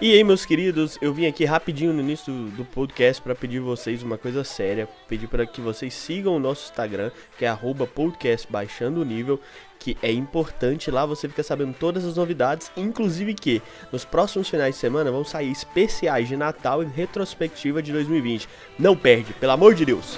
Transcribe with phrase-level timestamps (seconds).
[0.00, 4.00] E aí, meus queridos, eu vim aqui rapidinho no início do, podcast para pedir vocês
[4.00, 7.58] uma coisa séria, pedir para que vocês sigam o nosso Instagram, que é
[7.92, 9.40] @podcast baixando o nível,
[9.76, 14.76] que é importante lá você fica sabendo todas as novidades, inclusive que nos próximos finais
[14.76, 18.48] de semana vão sair especiais de Natal e retrospectiva de 2020.
[18.78, 20.16] Não perde, pelo amor de Deus.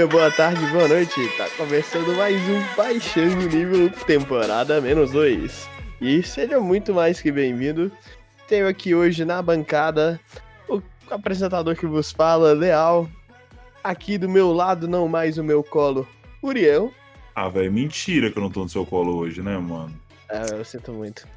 [0.00, 1.28] Dia, boa tarde, boa noite.
[1.36, 5.68] Tá começando mais um Baixando Nível Temporada Menos 2.
[6.00, 7.92] E seja muito mais que bem-vindo.
[8.48, 10.18] Tenho aqui hoje na bancada
[10.66, 13.10] o apresentador que vos fala, Leal.
[13.84, 16.08] Aqui do meu lado, não mais o meu colo,
[16.42, 16.90] Uriel.
[17.34, 19.92] Ah, velho, mentira que eu não tô no seu colo hoje, né, mano?
[20.30, 21.28] Ah, eu sinto muito.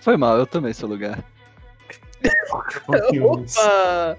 [0.00, 1.24] Foi mal, eu tomei seu lugar.
[2.86, 4.16] Opa!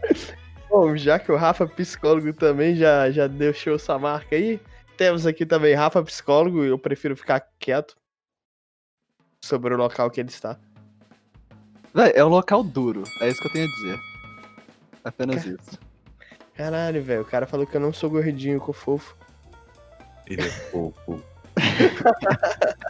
[0.70, 4.60] Bom, já que o Rafa Psicólogo também já, já deixou essa marca aí,
[4.98, 7.96] temos aqui também Rafa Psicólogo, eu prefiro ficar quieto
[9.44, 10.58] sobre o local que ele está.
[11.94, 14.00] Véi, é um local duro, é isso que eu tenho a dizer.
[15.04, 15.80] Apenas Ca- isso.
[16.54, 19.16] Caralho, velho, o cara falou que eu não sou gordinho com fofo.
[20.28, 21.24] Ele é fofo.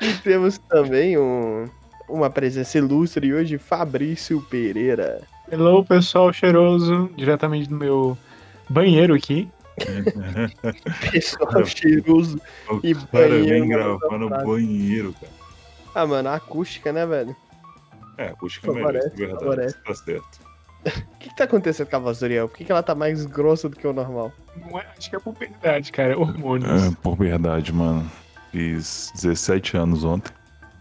[0.00, 1.64] E temos também um,
[2.08, 5.22] uma presença ilustre hoje, Fabrício Pereira.
[5.52, 8.16] Hello, pessoal cheiroso, diretamente do meu
[8.70, 9.50] banheiro aqui.
[11.10, 12.40] Pessoal cheiroso.
[12.70, 14.46] o E cara banheiro, vem no frase.
[14.46, 15.32] banheiro, cara.
[15.94, 17.36] Ah, mano, a acústica, né, velho?
[18.16, 19.74] É, que é melhor, é verdade.
[19.84, 20.52] Tá certo.
[20.84, 22.48] O que, que tá acontecendo com a voz do Uriel?
[22.48, 24.32] Por que, que ela tá mais grossa do que o normal?
[24.56, 26.88] Não é- acho que é puberdade, cara, hormônios.
[26.88, 28.10] É, por verdade, mano.
[28.50, 30.32] Fiz 17 anos ontem.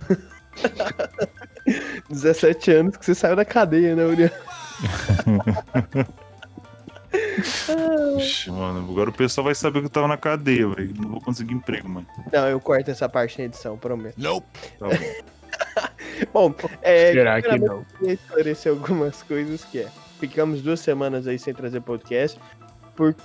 [2.09, 4.31] 17 anos que você saiu da cadeia, né, Uriel?
[8.17, 10.93] Ixi, mano, agora o pessoal vai saber que eu tava na cadeia, velho.
[10.97, 12.07] Não vou conseguir emprego, mano.
[12.31, 14.19] Não, eu corto essa parte na edição, prometo.
[14.79, 14.93] Tá bom.
[16.33, 17.77] Bom, é, Será que não?
[17.77, 19.87] eu queria esclarecer algumas coisas que é.
[20.19, 22.39] Ficamos duas semanas aí sem trazer podcast.
[22.95, 23.15] Por,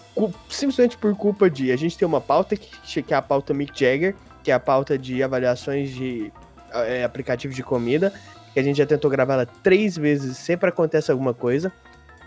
[0.48, 1.72] simplesmente por culpa de.
[1.72, 4.60] A gente tem uma pauta que, que é a pauta Mick Jagger, que é a
[4.60, 6.32] pauta de avaliações de
[6.72, 8.12] é, aplicativos de comida.
[8.56, 11.70] Que a gente já tentou gravar ela três vezes, sempre acontece alguma coisa.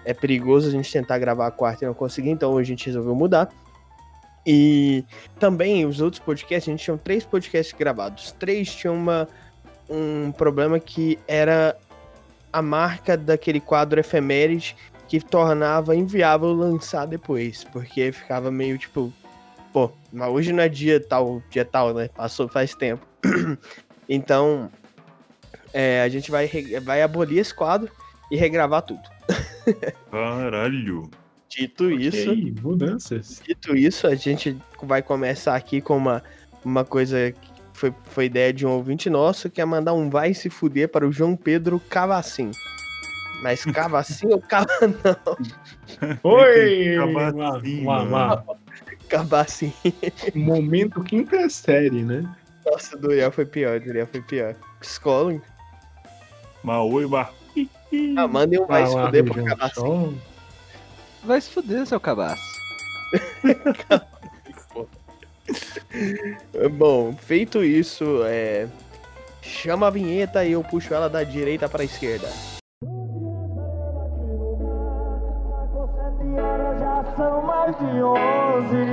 [0.05, 3.15] É perigoso a gente tentar gravar a quarta e não conseguir, então a gente resolveu
[3.15, 3.49] mudar.
[4.45, 5.03] E
[5.39, 8.31] também os outros podcasts, a gente tinha três podcasts gravados.
[8.33, 9.27] Três tinham uma,
[9.89, 11.75] um problema que era
[12.53, 14.75] a marca daquele quadro efeméride
[15.07, 19.11] que tornava inviável lançar depois, porque ficava meio tipo,
[19.73, 22.07] pô, mas hoje não é dia tal, dia tal, né?
[22.15, 23.03] Passou faz tempo.
[24.07, 24.69] então,
[25.73, 26.47] é, a gente vai,
[26.81, 27.91] vai abolir esse quadro
[28.31, 29.01] e regravar tudo.
[30.11, 31.09] Caralho.
[31.47, 33.41] Dito isso, Ok, mudanças.
[33.45, 36.23] Dito isso, a gente vai começar aqui com uma,
[36.63, 40.33] uma coisa que foi, foi ideia de um ouvinte nosso, que é mandar um vai
[40.33, 42.51] se fuder para o João Pedro Cavacim.
[43.41, 45.37] Mas Cavacim ou Cava não?
[46.23, 46.99] Oi!
[46.99, 48.43] uma-
[49.07, 49.73] Cavacim.
[50.35, 52.23] momento quinta série, né?
[52.63, 54.55] Nossa, do Uriel foi pior, do Uriel foi pior.
[54.79, 55.41] Psicólogo?
[56.63, 57.33] Maoi, bar.
[58.17, 59.33] Ah, mandem um vai se fuder pro
[59.73, 60.13] sol.
[61.23, 62.43] Vai se fuder, seu cabaço.
[66.77, 68.67] Bom, feito isso, é...
[69.41, 72.29] chama a vinheta e eu puxo ela da direita para a esquerda.
[77.17, 78.85] São mais de onze.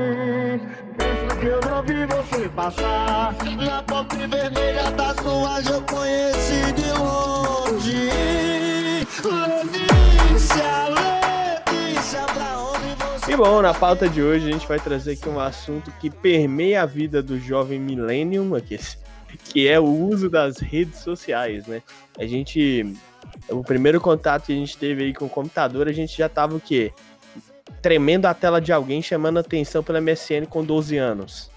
[0.99, 3.35] Mesmo que eu não vi você passar.
[3.57, 7.46] Na ponte vermelha da sua eu conheci de longe.
[13.29, 16.83] E bom, na pauta de hoje a gente vai trazer aqui um assunto que permeia
[16.83, 18.79] a vida do jovem millennium, aqui,
[19.45, 21.83] que é o uso das redes sociais, né?
[22.19, 22.97] A gente,
[23.51, 26.57] o primeiro contato que a gente teve aí com o computador, a gente já tava
[26.57, 26.93] o quê?
[27.83, 31.51] Tremendo a tela de alguém chamando atenção pela MSN com 12 anos.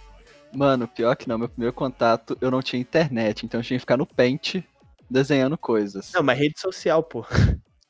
[0.51, 3.81] Mano, pior que não, meu primeiro contato eu não tinha internet, então eu tinha que
[3.81, 4.63] ficar no Paint
[5.09, 6.11] desenhando coisas.
[6.13, 7.25] Não, mas rede social, pô.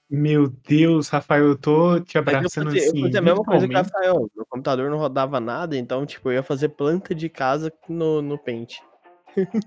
[0.10, 3.01] Meu Deus, Rafael, eu tô te Mas eu abraçando fazia, eu assim.
[3.01, 3.77] fazia a mesma coisa que o.
[3.77, 4.31] Rafael.
[4.36, 8.38] Meu computador não rodava nada, então, tipo, eu ia fazer planta de casa no, no
[8.38, 8.77] Paint.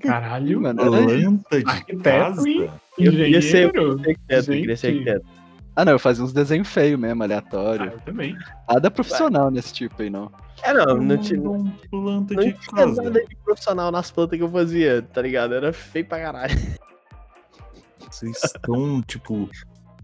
[0.01, 0.83] Caralho, Mano.
[0.83, 2.49] Planta de Arquiteto, casa?
[2.99, 3.67] Eu queria ser-.
[3.67, 5.27] Arquiteto, eu queria ser arquiteto.
[5.75, 7.93] Ah, não, eu fazia uns desenhos feios mesmo, Ah, aleatório.
[7.93, 8.37] eu também.
[8.69, 10.31] Nada profissional nesse tipo aí, não.
[10.63, 13.03] É, não, não tinha, Mandam planta não de tinha casa.
[13.03, 15.55] nada de profissional nas plantas que eu fazia, tá ligado?
[15.55, 16.55] Era feio pra caralho.
[18.13, 19.49] Vocês estão, tipo.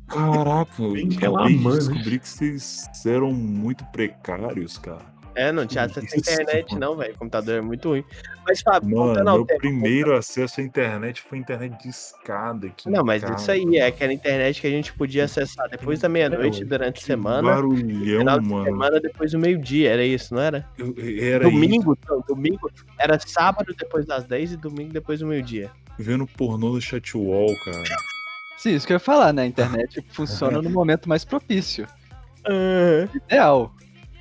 [0.09, 1.79] Caraca, eu Bem acabei de reclamando.
[1.79, 5.05] descobrir que vocês eram muito precários, cara.
[5.39, 6.81] É, não tinha acesso à isso, internet, mano.
[6.87, 7.15] não, velho.
[7.15, 8.05] O computador é muito ruim.
[8.47, 9.61] Mas, Fábio, Mano, voltando ao meu tema.
[9.61, 12.91] primeiro acesso à internet foi internet de escada aqui.
[12.91, 13.37] Não, mas casa.
[13.37, 17.03] isso aí é aquela internet que a gente podia acessar depois da meia-noite, É, durante
[17.03, 17.43] a semana.
[17.43, 18.65] Barulhão, Final de mano.
[18.65, 20.67] semana depois do meio-dia, era isso, não era?
[20.77, 25.71] Eu- era domingo, não, domingo era sábado depois das 10 e domingo depois do meio-dia.
[25.75, 27.85] isso, vendo pornô no chatwall, cara.
[28.57, 29.43] Sim, isso que eu ia falar, né?
[29.43, 31.87] A internet funciona no momento mais propício.
[32.45, 33.73] Ah, Ideal.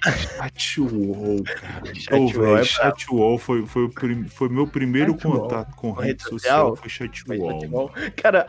[0.04, 1.94] Chatwall, cara.
[1.96, 2.64] Chatwall é.
[2.64, 5.42] Chatwall foi, foi, o prim- foi meu primeiro Chatwall.
[5.42, 6.76] contato com rede rede social, social?
[6.76, 7.92] foi Chatwall.
[8.16, 8.48] Cara,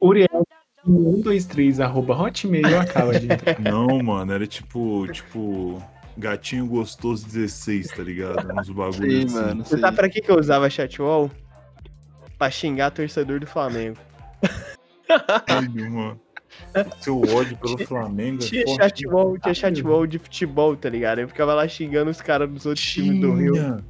[0.00, 0.46] Uriel
[0.84, 3.58] 123 arroba hotmail acaba de entrar.
[3.60, 5.82] Não, mano, era tipo, tipo,
[6.18, 8.52] gatinho gostoso 16, tá ligado?
[8.58, 9.34] Uns bagulhos Sim, assim.
[9.34, 9.64] mano.
[9.64, 11.30] você sabe pra que, que eu usava chatwall?
[12.36, 13.96] Pra xingar torcedor do Flamengo.
[15.46, 16.20] Caralho, mano.
[17.00, 21.20] Seu ódio pelo Flamengo é Tinha forte chatwall, tinha chatwall de futebol, tá ligado?
[21.20, 23.52] Eu ficava lá xingando os caras dos outros times do Rio.
[23.52, 23.84] Tinha.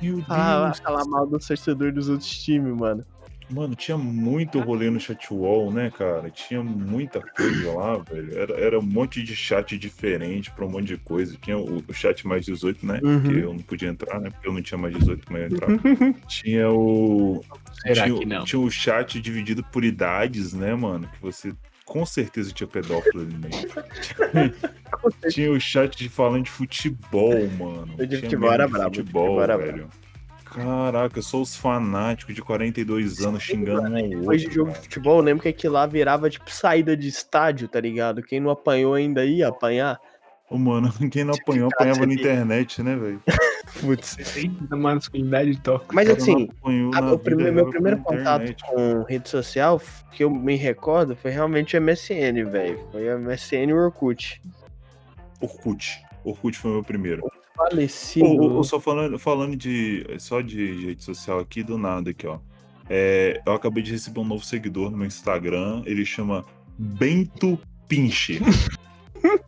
[0.00, 0.78] Meu Falava, Deus.
[0.78, 3.04] falar mal dos torcedores dos outros times, mano.
[3.48, 6.28] Mano, tinha muito rolê no chatwall, né, cara?
[6.30, 8.36] Tinha muita coisa lá, velho.
[8.36, 11.36] Era, era um monte de chat diferente pra um monte de coisa.
[11.40, 13.00] Tinha o, o chat mais 18, né?
[13.04, 13.22] Uhum.
[13.22, 14.30] Que eu não podia entrar, né?
[14.30, 15.80] Porque eu não tinha mais 18, mas eu entrava.
[16.26, 17.44] tinha o.
[17.82, 18.44] Será tinha, que não?
[18.44, 21.08] tinha o chat dividido por idades, né, mano?
[21.08, 21.54] Que você
[21.86, 24.52] com certeza tinha pedófilo ali meio.
[25.30, 27.94] tinha o chat de falando de futebol, mano.
[27.98, 29.88] O de futebol era brabo, Futebol, futebol velho.
[30.44, 34.20] Caraca, só os fanáticos de 42 anos xingando um outro.
[34.20, 37.68] Depois de jogo de futebol, eu lembro que aquilo lá virava tipo saída de estádio,
[37.68, 38.22] tá ligado?
[38.22, 40.00] Quem não apanhou ainda ia apanhar.
[40.48, 43.20] Ô, mano, quem não apanhou, apanhava na internet, né, velho?
[43.80, 44.16] Putz.
[44.70, 45.92] Da masculinidade tóxica.
[45.94, 46.48] Mas assim,
[46.94, 48.62] a- na o prime- vida meu primeiro contato internet.
[48.64, 49.80] com rede social
[50.12, 52.78] que eu me recordo foi realmente o MSN, velho.
[52.92, 54.40] Foi o MSN e o Orkut.
[55.40, 56.00] Orkut.
[56.24, 57.22] Orkut foi o meu primeiro.
[57.56, 58.26] Falecido.
[58.26, 60.06] Ô, ô, ô, só falando, falando de.
[60.18, 62.38] Só de, de rede social aqui, do nada aqui, ó.
[62.88, 65.82] É, eu acabei de receber um novo seguidor no meu Instagram.
[65.86, 66.44] Ele chama
[66.78, 67.58] Bento
[67.88, 68.40] Pincher.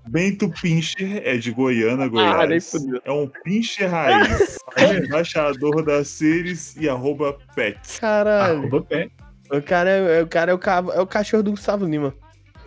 [0.08, 2.70] Bento Pincher é de Goiânia, nem Goiás.
[2.70, 3.00] fudeu.
[3.04, 4.58] é um Pincher raiz.
[5.04, 7.98] embaixador da Ceres e arroba pets.
[7.98, 8.58] Caralho.
[8.60, 9.10] Arroba pé.
[9.50, 12.14] O cara, é, o cara é, o ca- é o cachorro do Gustavo Lima.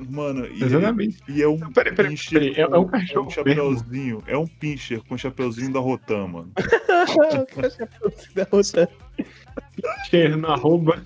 [0.10, 1.18] Mano, e, Exatamente.
[1.28, 4.24] e é um Peraí, peraí, pincher peraí, é- é um cachorro um chapeuzinho.
[4.26, 6.52] É um pincher com chapeuzinho da Rotan, mano.
[6.58, 8.88] o cachorro da Rotan.
[10.10, 11.04] Cheiro no arroba.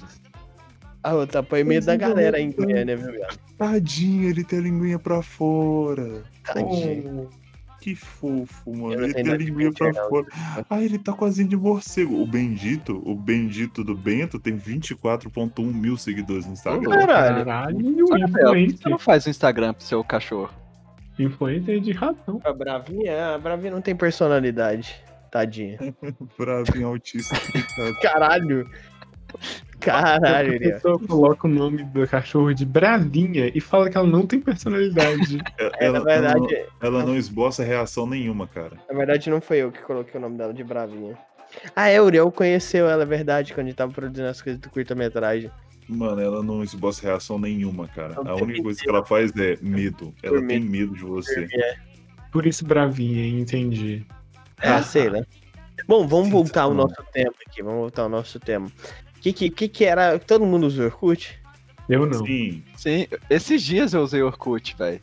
[1.06, 3.38] A Rotan põe medo da galera aí em Goiânia, viu, viado?
[3.60, 6.24] Tadinho, ele tem a linguinha pra fora.
[6.44, 7.30] Tadinho.
[7.80, 9.04] Que fofo, mano.
[9.04, 10.10] Ele tem a linguinha pra não.
[10.10, 10.26] fora.
[10.68, 12.20] Ah, ele tá com asinha de morcego.
[12.20, 16.90] O Bendito, o Bendito do Bento tem 24.1 mil seguidores no Instagram.
[16.90, 17.46] Caralho.
[17.46, 18.90] Caralho, por que você influencer.
[18.90, 20.50] não faz um Instagram pro seu cachorro?
[21.20, 22.42] Influencer de razão.
[22.44, 24.96] A Bravinha, a Bravinha não tem personalidade.
[25.30, 25.78] Tadinha.
[26.36, 27.36] Bravinho autista.
[28.02, 28.68] Caralho.
[29.80, 34.26] Caralho, a pessoa coloca o nome do cachorro de Bravinha e fala que ela não
[34.26, 35.38] tem personalidade.
[35.58, 38.78] É, na Ela, verdade, ela, ela não esboça reação nenhuma, cara.
[38.90, 41.18] na verdade não foi eu que coloquei o nome dela de Bravinha.
[41.76, 44.70] Ah, é, Uriel conheceu ela, é verdade, quando a gente tava produzindo as coisas do
[44.70, 45.52] curta-metragem.
[45.88, 48.16] Mano, ela não esboça reação nenhuma, cara.
[48.16, 50.14] Não A única coisa que ela faz é medo.
[50.24, 51.48] Ela Por tem medo de você.
[52.32, 54.06] Por isso Bravinha, entendi.
[54.58, 55.24] Ah, sei, né?
[55.88, 58.68] Bom, vamos voltar ao nosso tema aqui, vamos voltar ao nosso tema.
[59.26, 60.20] O que, que, que que era...
[60.20, 61.40] Todo mundo usa Orkut?
[61.90, 62.24] Eu não.
[62.24, 62.64] Sim.
[62.78, 65.02] Sim, esses dias eu usei Orkut, velho.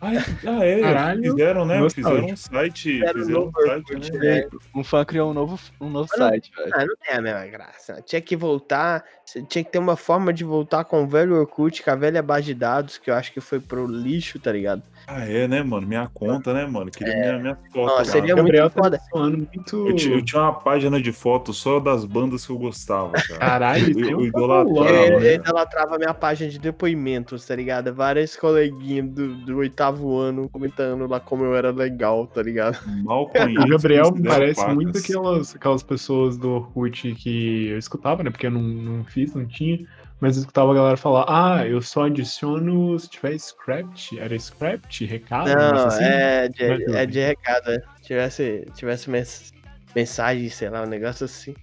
[0.00, 0.10] Ah,
[0.46, 0.80] ah, é.
[0.80, 1.78] Caralho, fizeram, né?
[1.80, 2.08] nostálgico.
[2.16, 2.92] Fizeram um site.
[2.92, 4.48] Fizeram um um site, Orkut, né?
[4.74, 6.28] Um fã criou um novo, um novo não.
[6.28, 6.70] site, velho.
[6.74, 8.02] Ah, não tem a mesma graça.
[8.06, 9.04] Tinha que voltar,
[9.48, 12.46] tinha que ter uma forma de voltar com o velho Orkut, com a velha base
[12.46, 14.82] de dados, que eu acho que foi pro lixo, tá ligado?
[15.06, 15.86] Ah, é, né, mano?
[15.86, 16.90] Minha conta, né, mano?
[16.90, 17.86] Queria minha, minha foto.
[17.86, 18.02] Nossa.
[18.02, 18.04] É.
[18.04, 19.00] seria Gabriel muito tá foda.
[19.10, 19.88] falando muito.
[19.88, 23.38] Eu, ti- eu tinha uma página de fotos só das bandas que eu gostava, cara.
[23.40, 25.30] Caralho, Eu- eu um idolatrava, papelão, Eu, né?
[25.30, 27.92] eu idolatrava a minha página de depoimentos, tá ligado?
[27.94, 32.78] Várias coleguinhas do, do oitavo ano comentando lá como eu era legal, tá ligado?
[33.04, 33.60] Mal conheço.
[33.66, 34.74] O Gabriel me considero parece pacas.
[34.74, 38.30] muito aquelas, aquelas pessoas do Orkut que eu escutava, né?
[38.30, 39.78] Porque eu não, não fiz, não tinha.
[40.20, 44.18] Mas eu escutava a galera falar, ah, eu só adiciono se tiver script.
[44.18, 45.04] Era script?
[45.04, 45.48] Recado?
[45.48, 46.02] Não, assim?
[46.04, 47.82] é de, Mas é de recado, é.
[48.02, 49.52] Tivesse, tivesse mens-
[49.94, 51.54] mensagem, sei lá, um negócio assim.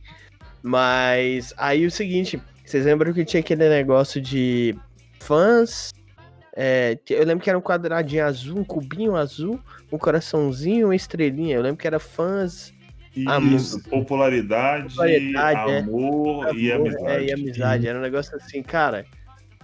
[0.63, 4.75] Mas aí o seguinte, vocês lembram que tinha aquele negócio de
[5.20, 5.94] fãs
[6.56, 9.60] É, eu lembro que era um quadradinho azul, um cubinho azul,
[9.92, 11.56] um coraçãozinho, uma estrelinha.
[11.58, 12.74] Eu lembro que era fãs,
[13.54, 15.80] Isso, popularidade, Popularidade, é.
[15.80, 17.08] amor, e amor, amizade.
[17.14, 17.88] é, e amizade.
[17.88, 19.06] Era um negócio assim, cara.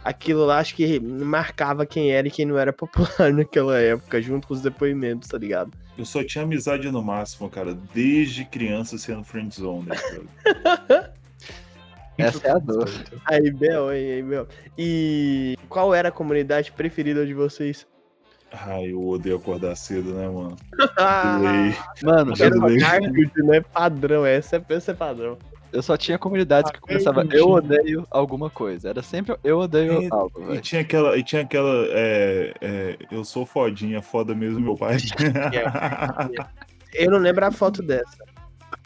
[0.04, 4.48] Aquilo lá acho que marcava quem era e quem não era popular naquela época, junto
[4.48, 5.72] com os depoimentos, tá ligado?
[5.98, 9.88] Eu só tinha amizade no máximo, cara, desde criança sendo friendzone.
[9.88, 11.11] cara.
[12.22, 12.90] Essa é a dor.
[13.26, 14.48] Aí, Bel, aí, aí, Bel.
[14.78, 17.88] E qual era a comunidade preferida de vocês?
[18.52, 20.56] Ai, eu odeio acordar cedo, né, mano?
[20.98, 21.76] Ah, Lei.
[22.04, 23.62] Mano, do- Garfield, né?
[23.62, 25.38] Padrão, essa é, essa é padrão.
[25.72, 28.90] eu só tinha comunidades que Ah, começava eu odeio alguma coisa.
[28.90, 30.62] Era sempre eu odeio É, algo, E velho.
[30.62, 34.98] tinha aquela, e tinha aquela, é, é, eu sou fodinha, foda mesmo meu pai.
[36.94, 38.18] Eu não lembro a foto dessa.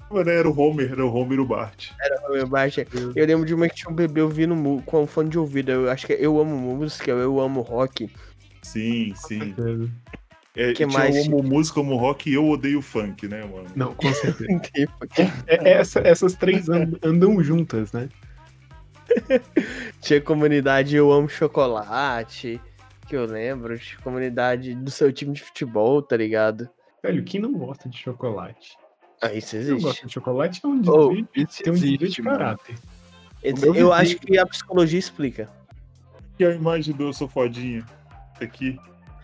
[0.10, 1.90] Mano, era o Homer, era o Homer e o Bart.
[2.30, 2.82] meu baixo.
[3.16, 5.72] Eu lembro de uma que tinha um bebê ouvindo mu- com fone de ouvido.
[5.72, 8.10] Eu acho que é eu amo música, eu amo rock.
[8.62, 9.54] Sim, sim.
[10.56, 11.16] É, Que tinha mais?
[11.16, 13.66] o amo música, amo rock e eu odeio funk, né, mano?
[13.76, 14.46] Não, com certeza.
[14.74, 14.92] Tipo,
[15.48, 18.08] É- essa- essas três and- andam juntas, né?
[20.02, 22.62] Tinha comunidade Eu Amo Chocolate,
[23.08, 23.78] que eu lembro.
[23.78, 26.70] Tinha comunidade do seu time de futebol, tá ligado?
[27.04, 28.78] Velho, quem não gosta de chocolate?
[29.22, 29.82] Ah, isso existe.
[29.82, 32.76] gosta de chocolate é um Oh, desvio, isso tem um desvio de existe, caráter.
[33.44, 35.50] Eu, eu acho que a psicologia explica.
[36.40, 37.86] E a imagem do eu sou fodinha?
[38.42, 38.78] Aqui.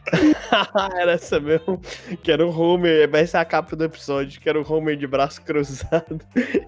[0.99, 1.79] era essa mesmo.
[2.23, 3.09] Que era o Homer.
[3.09, 4.39] Vai ser a capa do episódio.
[4.39, 6.19] Que era o Homer de braço cruzado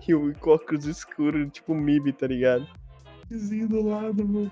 [0.07, 2.67] e o óculos escuro, tipo Mib, tá ligado?
[3.29, 4.51] Vizinho do lado, mano.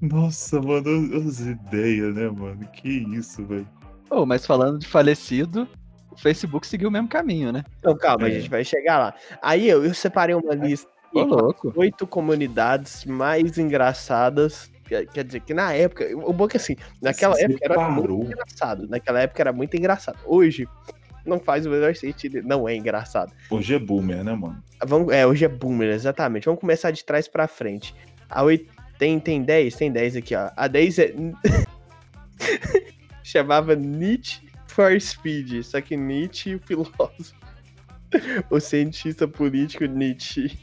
[0.00, 2.66] Nossa, mano, as ideias, né, mano?
[2.68, 3.68] Que isso, velho.
[4.10, 5.66] Oh, mas falando de falecido,
[6.16, 7.64] o Facebook seguiu o mesmo caminho, né?
[7.78, 8.30] Então calma, É.
[8.30, 9.14] a gente vai chegar lá.
[9.42, 10.88] Aí eu, eu separei uma lista.
[11.14, 11.72] Ô, louco.
[11.76, 14.70] oito comunidades mais engraçadas.
[15.12, 18.26] Quer dizer que na época, o bom é que assim, naquela Você época era muito
[18.26, 18.88] engraçado.
[18.88, 20.18] Naquela época era muito engraçado.
[20.24, 20.68] Hoje
[21.24, 23.32] não faz o menor sentido, não é engraçado.
[23.50, 24.62] Hoje é boomer, né, mano?
[24.84, 26.44] Vamos, é, hoje é boomer, exatamente.
[26.44, 27.94] Vamos começar de trás pra frente.
[28.28, 30.50] A 8 tem, tem 10, tem 10 aqui, ó.
[30.56, 31.12] A 10 é.
[33.22, 34.45] Chamava Nietzsche
[34.76, 37.34] for Speed, só que Nietzsche, o filósofo.
[38.50, 40.56] O cientista político Nietzsche.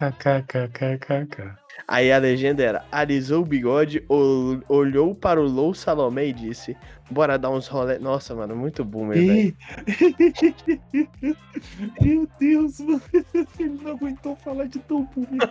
[0.00, 1.54] KKKKKK.
[1.86, 6.76] Aí a legenda era: alisou o bigode, ol- olhou para o Lou Salomé e disse:
[7.08, 7.96] Bora dar uns rolê.
[8.00, 9.56] Nossa, mano, muito boomer, velho.
[12.02, 13.00] Meu Deus, mano.
[13.58, 15.48] Ele não aguentou falar de tão boomer.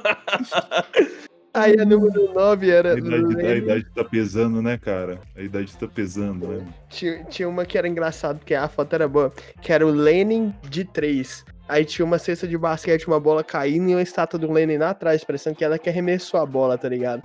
[1.53, 2.93] Aí a número 9 era.
[2.93, 3.57] A idade, a Lenin.
[3.57, 5.19] idade tá pesando, né, cara?
[5.35, 6.65] A idade tá pesando, né?
[6.89, 10.53] Tinha, tinha uma que era engraçado, porque a foto era boa, que era o Lenin
[10.69, 11.45] de 3.
[11.67, 14.91] Aí tinha uma cesta de basquete, uma bola caindo e uma estátua do Lenin lá
[14.91, 17.23] atrás, parecendo que ela que arremessou a bola, tá ligado?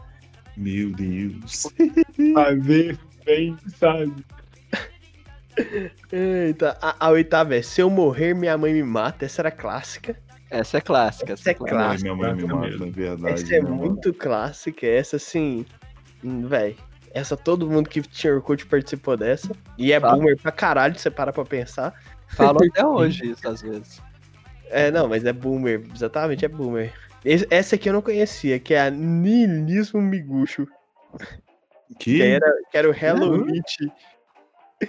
[0.57, 1.67] Meu Deus.
[2.35, 4.13] Fazer bem, sabe?
[6.11, 9.25] Eita, a, a oitava é Se eu morrer, minha mãe me mata.
[9.25, 10.17] Essa era clássica.
[10.59, 11.33] Essa é clássica.
[11.33, 11.89] Essa, Essa é é clássica.
[11.89, 12.87] Ai, minha mãe me mata, mesmo.
[12.87, 13.33] é verdade.
[13.35, 14.87] Essa é né, muito clássica.
[14.87, 15.65] Essa, assim.
[16.23, 16.77] hum, Véi.
[17.13, 19.51] Essa todo mundo que tinha Orkut participou dessa.
[19.79, 20.11] E é Tá.
[20.15, 21.95] boomer pra caralho, você parar pra pensar.
[22.29, 24.03] Falo até hoje isso, às vezes.
[24.69, 25.85] É, não, mas é boomer.
[25.95, 26.93] Exatamente, é boomer.
[27.25, 30.67] Esse- Essa aqui eu não conhecia, que é a Nihilismo Miguxo.
[31.99, 32.17] Que?
[32.17, 33.93] Que era, que era o Hello Kitty.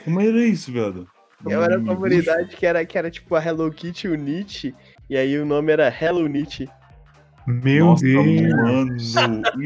[0.03, 1.07] Como era isso, velho?
[1.47, 4.73] Eu era uma comunidade que era, que era tipo a Hello Kitty e o Nietzsche.
[5.09, 6.67] E aí o nome era Hello Nietzsche.
[7.47, 8.25] Meu Nossa, Deus.
[8.53, 8.95] mano,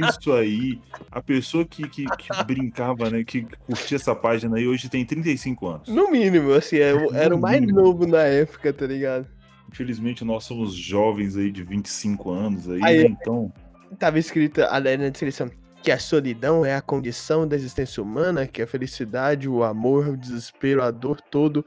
[0.06, 0.82] isso aí.
[1.10, 3.24] A pessoa que, que, que brincava, né?
[3.24, 5.88] Que curtia essa página aí, hoje tem 35 anos.
[5.88, 7.80] No mínimo, assim, é o- era o mais mínimo.
[7.82, 9.26] novo na época, tá ligado?
[9.72, 13.16] Infelizmente, nós somos jovens aí de 25 anos aí, Aí, né?
[13.22, 13.52] Então,
[13.98, 15.50] Tava escrito ali na descrição
[15.82, 20.18] que a solidão é a condição da existência humana, que a felicidade, o amor, o
[20.18, 21.66] desespero, a dor, todo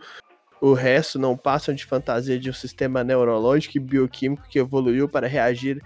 [0.63, 5.27] o resto não passam de fantasia de um sistema neurológico e bioquímico que evoluiu para
[5.27, 5.83] reagir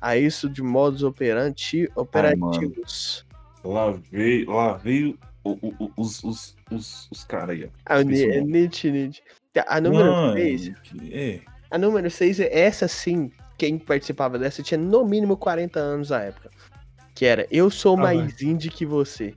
[0.00, 3.24] a isso de modos operanti, operativos.
[3.64, 5.18] lá veio, lá veio
[5.96, 7.70] os, os, os, os caras aí.
[7.86, 8.04] Ah, é.
[8.04, 9.22] Nietzsche, Nietzsche.
[9.66, 11.40] A número Mano, 6 que- é.
[11.70, 16.50] A número 6, essa sim, quem participava dessa tinha no mínimo 40 anos na época.
[17.14, 19.34] Que era, eu sou Ah, mais indie que você.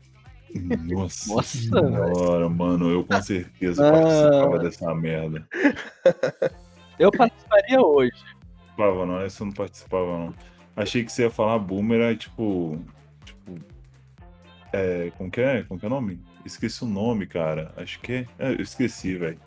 [0.60, 3.92] Nossa, Nossa, senhora, mano, eu com certeza Ah.
[3.92, 5.48] participava dessa merda.
[7.00, 8.12] Eu participaria hoje.
[8.78, 10.36] Participava não, essa eu não participava não.
[10.76, 12.80] Achei que você ia falar boomer, aí tipo.
[13.26, 13.56] Tipo.
[14.74, 15.12] É.
[15.18, 15.64] Como que é?
[15.64, 16.20] Como que é o nome?
[16.46, 17.72] Esqueci o nome, cara.
[17.78, 18.28] Acho que é.
[18.40, 19.40] é, eu esqueci, velho.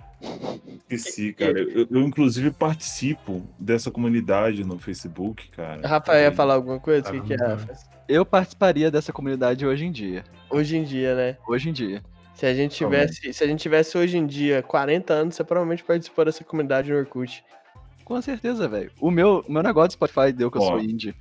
[0.89, 1.59] Esqueci, cara.
[1.59, 5.87] Eu, eu, inclusive, participo dessa comunidade no Facebook, cara.
[5.87, 7.09] Rafael ia falar alguma coisa?
[7.09, 7.47] O que, que é.
[7.47, 7.94] Rafa?
[8.09, 10.25] Eu participaria dessa comunidade hoje em dia.
[10.51, 11.37] Hoje em dia, né?
[11.49, 12.03] Hoje em dia.
[12.35, 15.85] Se a gente tivesse, se a gente tivesse hoje em dia 40 anos, você provavelmente
[15.85, 17.45] participou dessa comunidade no Orkut.
[18.05, 18.91] Com certeza, velho.
[19.01, 20.67] O meu, o meu negócio do Spotify deu que eu Ó.
[20.67, 21.15] sou indie.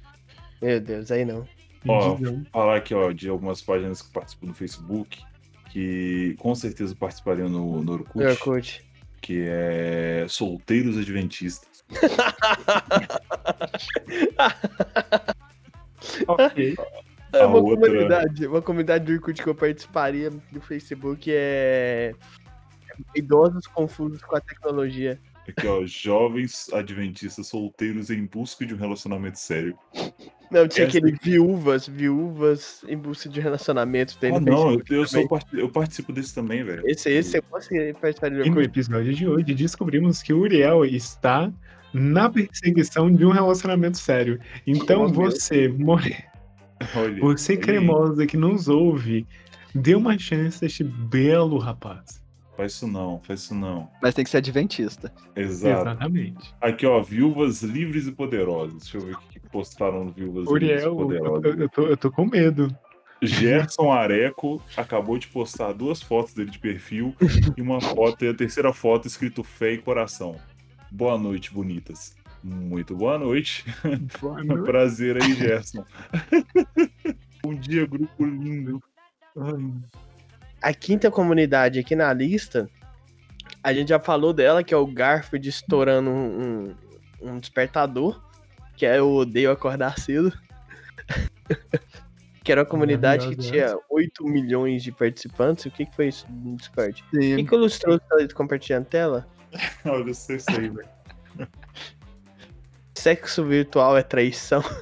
[0.61, 1.47] Meu Deus, aí não.
[1.87, 2.17] Ó,
[2.51, 5.21] falar aqui, ó, de algumas páginas que participam no Facebook,
[5.69, 8.83] que com certeza participariam no, no Orkut, No Orkut.
[9.21, 11.83] que é Solteiros Adventistas.
[16.27, 16.75] Ok.
[17.33, 22.13] É uma outra- comunidade, uma comunidade do Orkut que eu participaria do Facebook é
[23.15, 25.19] idosos confusos com a tecnologia.
[25.47, 29.77] Aqui, ó, jovens adventistas solteiros em busca de um relacionamento sério.
[30.49, 34.17] Não, tinha Essa aquele viúvas, viúvas em busca de relacionamento.
[34.19, 36.83] Tem Ah, no não, eu, sou eu participo desse também, velho.
[36.85, 40.85] Esse, esse eu posso participar do E no episódio de hoje descobrimos que o Uriel
[40.85, 41.51] está
[41.93, 44.39] na perseguição de um relacionamento sério.
[44.65, 46.15] Então Oh, você, more-
[46.95, 49.25] Olha, você cremosa que nos ouve,
[49.73, 52.21] dê uma chance a este belo rapaz.
[52.57, 53.89] Faz isso não, faz isso não.
[54.01, 55.11] Mas tem que ser adventista.
[55.35, 55.81] Exato.
[55.81, 56.53] Exatamente.
[56.61, 58.83] Aqui, ó, viúvas livres e poderosas.
[58.83, 61.45] Deixa eu ver o que postaram no Viúvas Uriel, Livres e eu, Poderosas.
[61.45, 62.75] eu- eu tô, eu tô com medo.
[63.21, 67.15] Gerson Areco acabou de postar duas fotos dele de perfil
[67.55, 70.35] e uma foto, e a terceira foto escrito fé e coração.
[70.93, 72.15] Boa noite, bonitas.
[72.43, 73.65] Muito boa noite.
[74.21, 74.63] Boa noite.
[74.63, 75.83] Prazer aí, Gerson.
[77.43, 78.79] Bom dia, grupo lindo.
[79.35, 79.73] Ai,
[80.61, 82.69] A quinta comunidade aqui na lista,
[83.63, 86.75] a gente já falou dela, que é o Garfield estourando um,
[87.21, 88.21] um- despertador,
[88.77, 90.31] que é eu odeio acordar cedo.
[92.43, 95.65] que era uma comunidade que tinha 8 milhões de participantes.
[95.65, 97.03] O que, que foi isso no Discord?
[97.11, 97.35] O Sim.
[97.37, 99.27] que, que ilustrou você compartilhando tela?
[99.85, 100.89] Olha, eu sei isso aí, velho.
[102.95, 104.63] Sexo virtual é traição.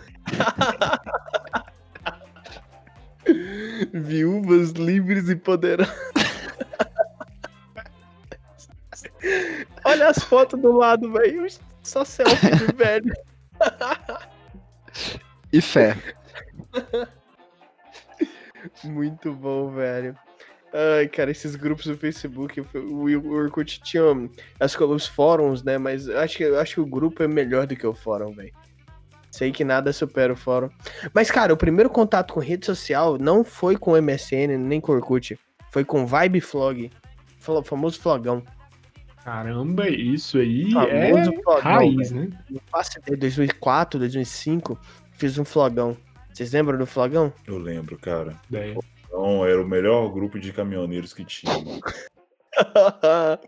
[3.93, 6.11] Viúvas livres e poderosas.
[9.83, 11.47] Olha as fotos do lado, velho.
[11.83, 13.13] Só selfie de velho.
[15.51, 15.97] E fé.
[18.83, 20.15] Muito bom, velho.
[20.73, 24.03] Ai, cara, esses grupos do Facebook, o o Orkut tinha
[24.59, 25.77] as, os fóruns, né?
[25.77, 28.33] Mas eu acho, que, eu acho que o grupo é melhor do que o fórum,
[28.33, 28.53] velho.
[29.29, 30.69] Sei que nada supera o fórum.
[31.13, 34.91] Mas, cara, o primeiro contato com rede social não foi com o MSN nem com
[34.91, 35.37] o Orkut.
[35.71, 36.91] Foi com Vibe Flog.
[37.47, 38.43] O famoso flogão.
[39.23, 42.29] Caramba, isso aí Famoso é flogão, raiz, né?
[42.49, 44.79] Não faço ideia, 2004, 2005,
[45.13, 45.95] fiz um flogão.
[46.33, 47.31] Vocês lembram do flogão?
[47.47, 48.35] Eu lembro, cara.
[48.49, 48.77] Ideia.
[49.21, 51.53] Então, era o melhor grupo de caminhoneiros que tinha.
[51.53, 51.79] mano.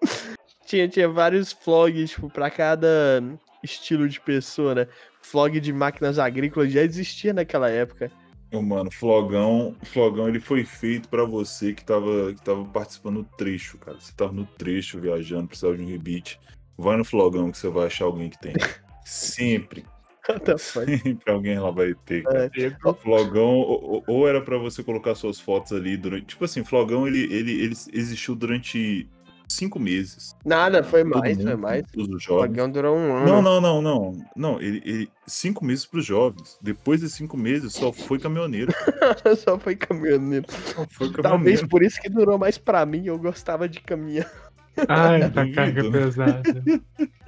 [0.68, 3.24] tinha, tinha vários vlogs, tipo, pra cada
[3.64, 4.88] estilo de pessoa, né?
[5.32, 8.12] Vlog de máquinas agrícolas já existia naquela época.
[8.54, 13.80] Mano, Flogão, Flogão ele foi feito pra você que tava, que tava participando do trecho,
[13.80, 14.00] cara.
[14.00, 16.40] Você tava no trecho viajando, precisava de um rebite.
[16.78, 18.54] Vai no Flogão que você vai achar alguém que tem.
[19.04, 19.84] Sempre?
[20.58, 22.50] sempre alguém lá vai ter, cara.
[22.54, 26.26] Pedro, Flogão, ou, ou- era pra você colocar suas fotos ali durante.
[26.28, 29.08] Tipo assim, Flogão ele, ele, ele existiu durante
[29.50, 30.34] cinco meses.
[30.46, 31.84] Nada, foi Todo mais, mundo, foi mais.
[31.96, 32.46] Os O jovens.
[32.48, 33.26] flogão durou um ano.
[33.28, 34.26] Não, não, não, não.
[34.36, 36.58] Não, ele, ele- cinco meses pros jovens.
[36.62, 38.72] Depois de cinco meses só foi caminhoneiro.
[39.38, 40.46] Só foi caminhoneiro.
[40.50, 41.68] Só foi Talvez caminhoneiro.
[41.68, 44.26] por isso que durou mais pra mim, eu gostava de caminhão.
[44.88, 46.42] Ai, tá carga pesada.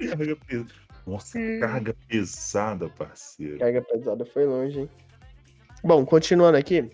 [0.08, 0.64] Carga pes-
[1.06, 3.58] Nossa, carga pesada, parceiro.
[3.58, 4.90] Carga pesada foi longe, hein?
[5.84, 6.90] Bom, continuando aqui.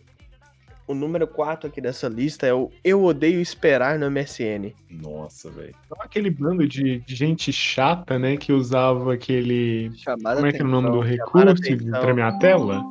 [0.87, 4.75] O número 4 aqui dessa lista é o Eu Odeio Esperar no MSN.
[4.90, 5.75] Nossa, velho.
[5.98, 9.90] Aquele bando de, de gente chata, né, que usava aquele.
[9.96, 12.83] Chamada Como é que é o nome do recurso pra minha tela?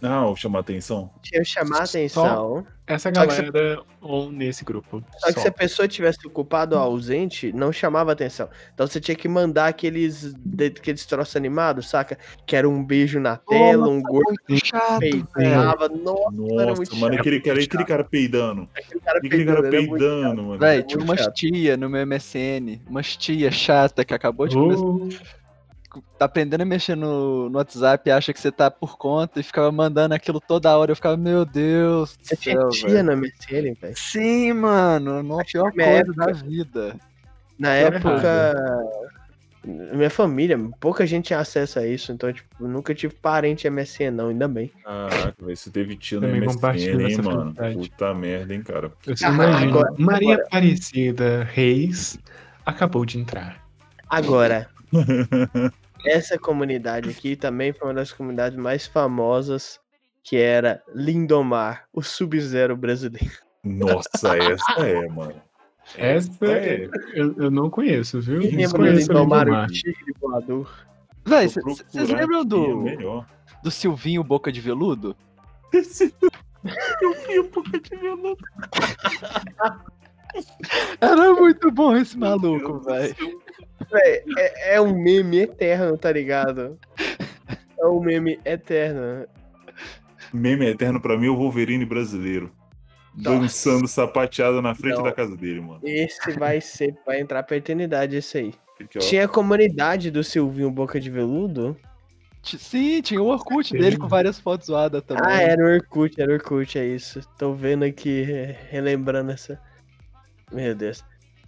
[0.00, 1.10] Não, chamar atenção.
[1.22, 2.66] Tinha que chamar atenção.
[2.86, 5.02] Essa que galera on nesse grupo.
[5.18, 5.40] Só que Só.
[5.40, 8.48] se a pessoa tivesse ocupado ou ausente, não chamava atenção.
[8.72, 12.16] Então você tinha que mandar aqueles, de- aqueles troços animados, saca?
[12.46, 15.88] Que era um beijo na tela, um gordo chato, peidava.
[15.88, 16.22] Nossa,
[16.62, 18.68] era muito Nossa, mano, chato, aquele cara, aquele cara peidando.
[18.76, 20.58] aquele cara Aquele cara peidando, muito peidando, mano.
[20.60, 21.34] Véi, tinha umas chato.
[21.34, 25.18] tia no meu MSN, umas tia chata que acabou de começar,
[26.18, 29.70] tá aprendendo a mexer no, no WhatsApp, acha que você tá por conta e ficava
[29.72, 30.90] mandando aquilo toda hora.
[30.92, 33.02] Eu ficava, meu Deus Você tinha tia velho.
[33.04, 33.94] na MSN, velho?
[33.96, 36.96] Sim, mano, não a pior na coisa da vida.
[37.58, 38.54] Na época.
[39.68, 44.28] Minha família, pouca gente tinha acesso a isso, então, tipo, nunca tive parente MSN, não,
[44.28, 44.70] ainda bem.
[44.84, 47.52] Caraca, velho, você teve tio no Também MSN, hein, mano?
[47.74, 48.92] Puta merda, hein, cara.
[49.04, 49.70] eu Ah, imagino.
[49.70, 52.16] agora- Maria agora- Aparecida Reis
[52.64, 53.60] acabou de entrar.
[54.08, 54.68] Agora,
[56.06, 59.80] essa comunidade aqui também foi uma das comunidades mais famosas,
[60.22, 63.38] que era Lindomar, o Sub-Zero brasileiro.
[63.62, 65.42] Nossa, essa é, mano.
[65.96, 66.88] Essa é.
[67.14, 68.40] eu, eu não conheço, viu?
[68.40, 69.68] Quem lembra do Lindomar, Lindomar.
[69.68, 70.86] o tigre voador?
[71.24, 73.26] Véi, vocês lembram é do, melhor.
[73.62, 75.16] do Silvinho Boca de Veludo?
[77.38, 78.44] Um pouco de veludo.
[81.00, 83.14] Era muito bom esse maluco, velho.
[83.90, 86.78] Véi, é, é um meme eterno, tá ligado?
[87.78, 89.26] É um meme eterno.
[90.32, 92.50] Meme eterno pra mim é o Wolverine brasileiro.
[93.14, 93.38] Nossa.
[93.38, 95.04] Dançando sapateado na frente Não.
[95.04, 95.80] da casa dele, mano.
[95.82, 98.54] Esse vai ser, vai entrar pra eternidade esse aí.
[98.78, 98.98] Aqui.
[98.98, 101.76] Tinha a comunidade do Silvinho Boca de Veludo.
[102.42, 105.24] Sim, tinha o Orkut dele com várias fotos zoadas também.
[105.26, 107.20] Ah, era o Orkut, era o Orkut, é isso.
[107.38, 108.22] Tô vendo aqui,
[108.70, 109.60] relembrando essa.
[110.52, 111.02] Meu Deus.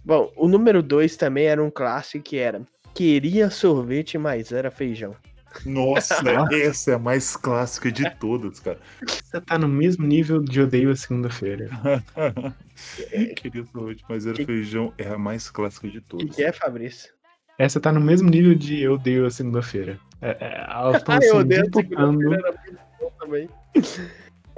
[0.09, 2.63] Bom, o número 2 também era um clássico que era
[2.95, 5.15] Queria sorvete, mas era feijão.
[5.63, 6.15] Nossa,
[6.51, 8.79] essa é a mais clássica de todas, cara.
[9.07, 11.69] Você tá no mesmo nível de odeio a segunda-feira.
[13.37, 14.91] Queria sorvete, mas era feijão.
[14.97, 16.35] É a mais clássica de O que, todas.
[16.35, 17.13] que é, Fabrício?
[17.59, 19.99] Essa tá no mesmo nível de eu odeio a segunda-feira.
[20.23, 22.17] É, é, elas estão Ah, se eu odeio a duplicando.
[22.17, 23.49] segunda-feira, era muito bom também.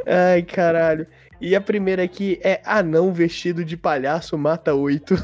[0.08, 1.06] Ai, caralho.
[1.42, 5.16] E a primeira aqui é Anão vestido de palhaço mata oito.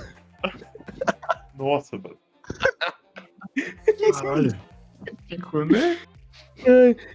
[1.58, 2.18] Nossa, mano.
[4.14, 4.56] Caralho.
[5.28, 5.98] Ficou, né?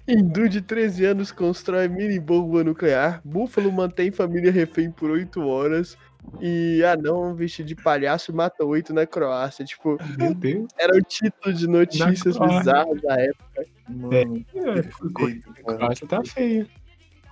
[0.06, 3.20] Hindu de 13 anos constrói mini bomba nuclear.
[3.24, 5.96] Búfalo mantém família refém por 8 horas.
[6.40, 9.64] E anão vestido de palhaço mata 8 na Croácia.
[9.64, 10.68] Tipo, Meu Deus.
[10.78, 13.66] era o título de notícias bizarras da época.
[13.88, 15.78] Mano, É, a cara.
[15.78, 16.66] Croácia tá feia.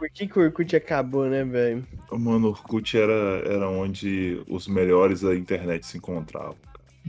[0.00, 1.86] Por que, que o Orkut acabou, né, velho?
[2.10, 6.56] Mano, Orkut era, era onde os melhores da internet se encontravam.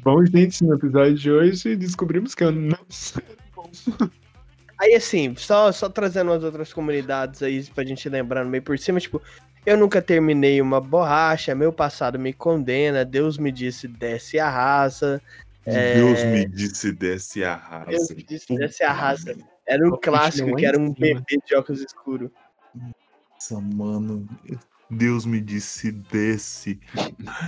[0.04, 3.24] Bom, gente, no episódio de hoje descobrimos que eu não sei.
[4.78, 8.78] Aí, assim, só, só trazendo umas outras comunidades aí pra gente lembrar no meio por
[8.78, 9.22] cima, tipo,
[9.66, 15.22] eu nunca terminei uma borracha, meu passado me condena, Deus me disse, desce a raça.
[15.66, 17.90] É, Deus me disse desce a raça.
[17.90, 19.34] Deus me disse, desce a raça.
[19.66, 22.30] Era um clássico que era um bebê de óculos escuros.
[22.76, 24.28] Nossa, mano.
[24.90, 26.80] Deus me disse desce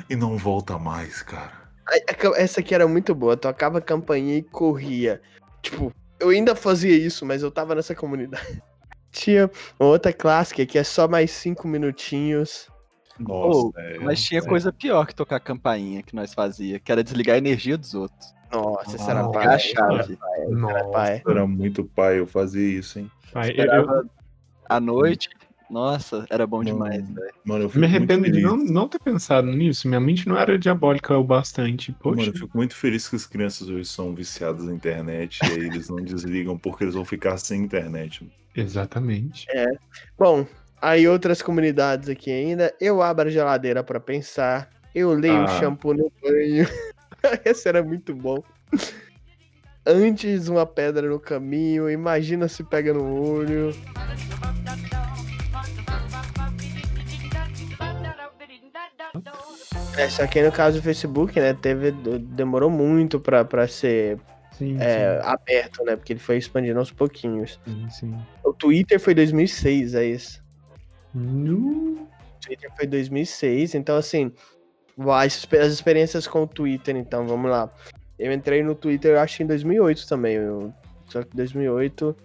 [0.09, 1.51] e não volta mais, cara.
[1.87, 5.21] A- a- Essa aqui era muito boa, tocava a campainha e corria.
[5.61, 8.41] Tipo, eu ainda fazia isso, mas eu tava nessa comunidade.
[9.11, 12.67] Tinha uma outra clássica que é só mais cinco minutinhos.
[13.19, 14.43] Nossa, Oh, é, Mas tinha é.
[14.45, 18.33] coisa pior que tocar campainha que nós fazia, que era desligar a energia dos outros.
[18.51, 19.47] Nossa, essa era Ah, pai.
[19.47, 20.17] A chave.
[20.67, 21.21] Era pai.
[21.27, 23.11] Era muito pai eu fazia isso, hein?
[23.31, 24.05] Pai, eu, Esperava
[24.75, 25.29] à noite.
[25.69, 27.33] Nossa, era bom demais, velho.
[27.43, 29.87] Mano, eu eu fico me arrependo de não, não ter pensado nisso.
[29.87, 31.91] Minha mente não era diabólica o bastante.
[31.93, 35.45] Poxa, Mano, eu fico muito feliz que as crianças hoje são viciadas na internet e
[35.47, 38.29] aí eles não desligam porque eles vão ficar sem internet.
[38.55, 39.47] exatamente.
[40.19, 40.45] Bom,
[40.79, 42.71] aí outras comunidades aqui ainda.
[42.79, 44.69] Eu abro a geladeira pra pensar.
[44.93, 45.59] Eu leio Ah.
[45.59, 46.67] shampoo no banho.
[47.43, 48.43] Esse era muito bom.
[49.85, 53.71] Antes uma pedra no caminho, imagina se pega no olho.
[59.97, 64.19] É, só que no caso do Facebook, né, teve, demorou muito pra, pra ser
[64.51, 67.59] Sim, é, aberto, né, porque ele foi expandindo aos pouquinhos.
[67.65, 68.17] sim, sim.
[68.43, 70.43] O Twitter foi 2006, é isso.
[71.13, 72.07] No...
[72.41, 74.31] Twitter foi 2006, então assim,
[74.97, 77.71] as, as experiências com o Twitter, então, vamos lá.
[78.17, 80.35] Eu entrei no Twitter, eu acho, em 2008 também.
[80.35, 80.73] Eu,
[81.07, 82.15] só que 2008,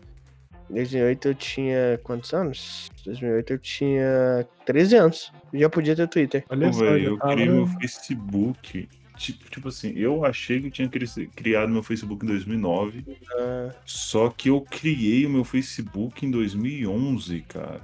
[0.70, 2.90] 2008 eu tinha quantos anos?
[3.04, 5.33] 2008 eu tinha 13 anos.
[5.54, 6.44] Já podia ter Twitter.
[6.50, 8.88] Olha Pô, só, eu tava- criei meu Facebook.
[9.16, 13.04] Tipo, tipo assim, eu achei que eu tinha cri- criado meu Facebook em 2009.
[13.37, 17.81] Ah, Só que eu criei o meu Facebook em 2011, cara.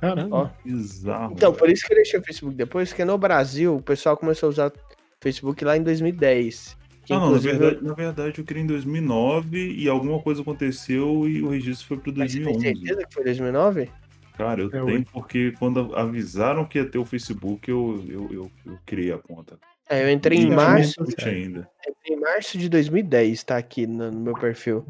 [0.00, 0.36] Caramba.
[0.36, 0.48] Ó.
[0.64, 1.32] Bizarro.
[1.32, 1.58] Então, velho.
[1.58, 4.50] por isso que eu deixei o Facebook depois, porque no Brasil o pessoal começou a
[4.50, 4.72] usar
[5.20, 6.76] Facebook lá em 2010.
[7.06, 11.28] Que Ah, não, na verdade, na verdade eu criei em 2009 e alguma coisa aconteceu
[11.28, 12.80] e o registro foi pro Mas você tem 2011.
[12.80, 13.90] certeza que foi 2009?
[14.36, 15.06] Cara, eu É, tenho hoje.
[15.12, 19.56] porque quando avisaram que ia ter o Facebook, eu, eu, eu, eu criei a conta.
[19.88, 20.94] É, eu entrei E em março.
[21.24, 21.68] Ainda.
[22.04, 24.84] Em março de 2010, tá aqui no, no meu perfil.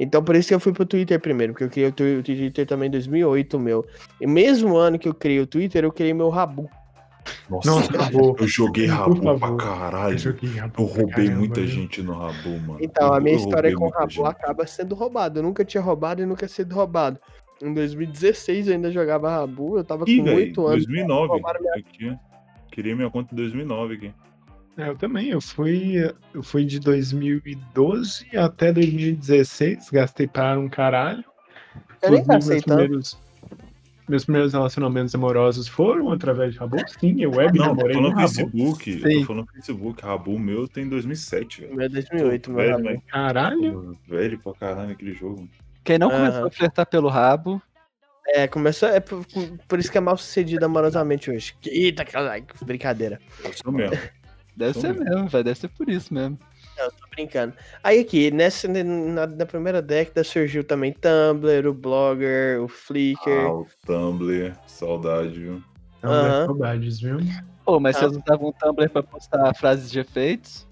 [0.00, 2.88] Então por isso que eu fui pro Twitter primeiro, porque eu criei o Twitter também
[2.88, 3.86] em 2008, meu.
[4.20, 6.68] E mesmo ano que eu criei o Twitter, eu criei meu Rabu.
[7.48, 8.36] Nossa, Nossa, Rabu.
[8.38, 10.14] eu joguei Por Rabu pra caralho.
[10.14, 11.68] Eu joguei Rabu Eu roubei caramba, muita viu?
[11.70, 12.78] gente no Rabu, mano.
[12.80, 14.26] Então, a minha Eu história com o Rabu gente.
[14.26, 15.38] acaba sendo roubado.
[15.38, 17.18] Eu nunca tinha roubado e nunca sido roubado.
[17.62, 20.86] Em 2016 eu ainda jogava Rabu, eu tava Ih, com velho, 8 anos.
[20.86, 21.28] 2009.
[21.28, 22.20] roubaram minha-.
[22.70, 24.12] Criei minha conta em 2009 aqui.
[24.76, 25.30] É, eu também.
[25.30, 25.96] Eu fui,
[26.32, 31.24] eu fui de 2012 até 2016, gastei para um caralho.
[32.00, 32.78] Eu nem gastei tanto.
[32.78, 33.18] primeiros,
[34.08, 36.76] meus primeiros relacionamentos amorosos foram através de Rabu.
[37.00, 38.28] Sim, eu web Não, tô namorei no falando Rabu.
[38.28, 38.90] Facebook.
[39.02, 39.20] Eu Sim.
[39.20, 40.02] tô falando Facebook.
[40.02, 41.76] Rabu meu tem 2007, O velho.
[41.76, 42.84] meu é 2008, meu Velho, amor.
[42.94, 43.98] mas- Caralho.
[44.06, 45.48] Velho pra caralho aquele jogo.
[45.84, 46.18] Quem não Aham.
[46.26, 47.60] começou a flertar pelo rabo,
[48.30, 48.90] É, começou.
[48.90, 49.24] É por,
[49.66, 51.54] por isso que é mal sucedido amorosamente hoje.
[51.64, 53.18] Eita, caralho, que brincadeira.
[53.42, 53.96] É isso mesmo.
[54.54, 55.04] deve Sou ser mesmo.
[55.04, 55.44] mesmo, velho.
[55.44, 56.38] Deve ser por isso mesmo.
[56.78, 57.54] Não, tô brincando.
[57.82, 63.28] Aí aqui, nessa, na, na primeira década surgiu também Tumblr, o Blogger, o Flickr.
[63.30, 65.62] Ah, o Tumblr, saudade, viu?
[66.02, 67.18] É saudades, viu?
[67.64, 68.00] Pô, mas Ah.
[68.00, 70.66] vocês usavam um Tumblr pra postar frases de efeitos?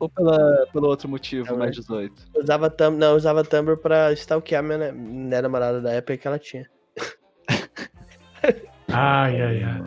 [0.00, 1.58] Ou pela, pelo outro motivo, Tumblr.
[1.64, 2.14] mais 18?
[2.36, 6.66] Usava Tumblr, não, usava Tumblr pra stalkear minha, minha namorada da época que ela tinha.
[8.94, 9.80] Ai, ai, ai.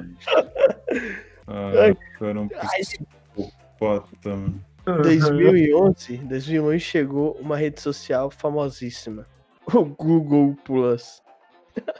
[1.47, 1.97] Ah, Ai.
[2.21, 4.53] era um Ai, psicopata.
[4.85, 5.03] Mano.
[5.03, 9.27] 2011, 2011 chegou uma rede social famosíssima.
[9.73, 11.23] O Google Plus.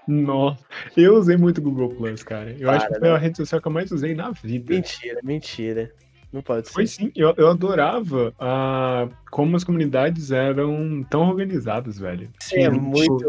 [0.07, 0.63] Nossa,
[0.95, 2.55] eu usei muito Google Plus, cara.
[2.59, 3.15] Eu acho que Para, foi né?
[3.15, 4.73] a rede social que eu mais usei na vida.
[4.73, 5.91] Mentira, mentira.
[6.31, 6.73] Não pode ser.
[6.73, 12.29] Foi sim, eu, eu adorava ah, como as comunidades eram tão organizadas, velho.
[12.39, 13.25] Você é muito.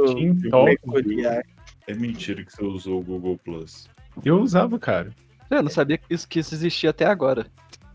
[1.86, 3.88] É mentira que você usou o Google Plus.
[4.24, 5.12] Eu usava, cara.
[5.48, 7.46] Eu não sabia que isso, que isso existia até agora.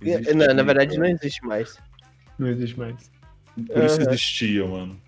[0.01, 1.07] Existia, Não, na verdade cara.
[1.07, 1.77] não existe mais.
[2.37, 3.11] Não existe mais.
[3.55, 4.11] Por isso Aham.
[4.11, 5.01] existia, mano.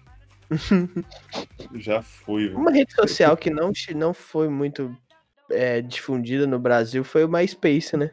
[1.76, 2.60] Já foi, velho.
[2.60, 4.96] Uma rede social que não, não foi muito
[5.50, 8.12] é, difundida no Brasil foi o MySpace, né?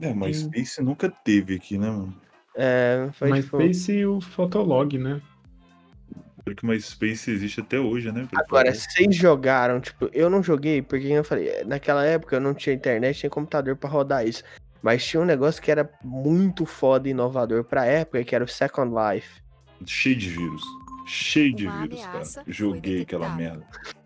[0.00, 2.20] É, mas Space nunca teve aqui, né, mano?
[2.56, 3.58] É, foi Mas tipo...
[3.58, 5.20] fez o Fotolog, né?
[6.44, 8.26] Porque MySpace existe até hoje, né?
[8.34, 8.74] Agora, falar.
[8.74, 12.74] vocês jogaram, tipo, eu não joguei, porque eu falei, é, naquela época eu não tinha
[12.74, 14.42] internet, tinha computador pra rodar isso.
[14.82, 18.48] Mas tinha um negócio que era muito foda e inovador pra época, que era o
[18.48, 19.40] Second Life.
[19.86, 20.62] Cheio de vírus.
[21.06, 22.24] Cheio de Uma vírus, cara.
[22.48, 23.64] Joguei aquela merda.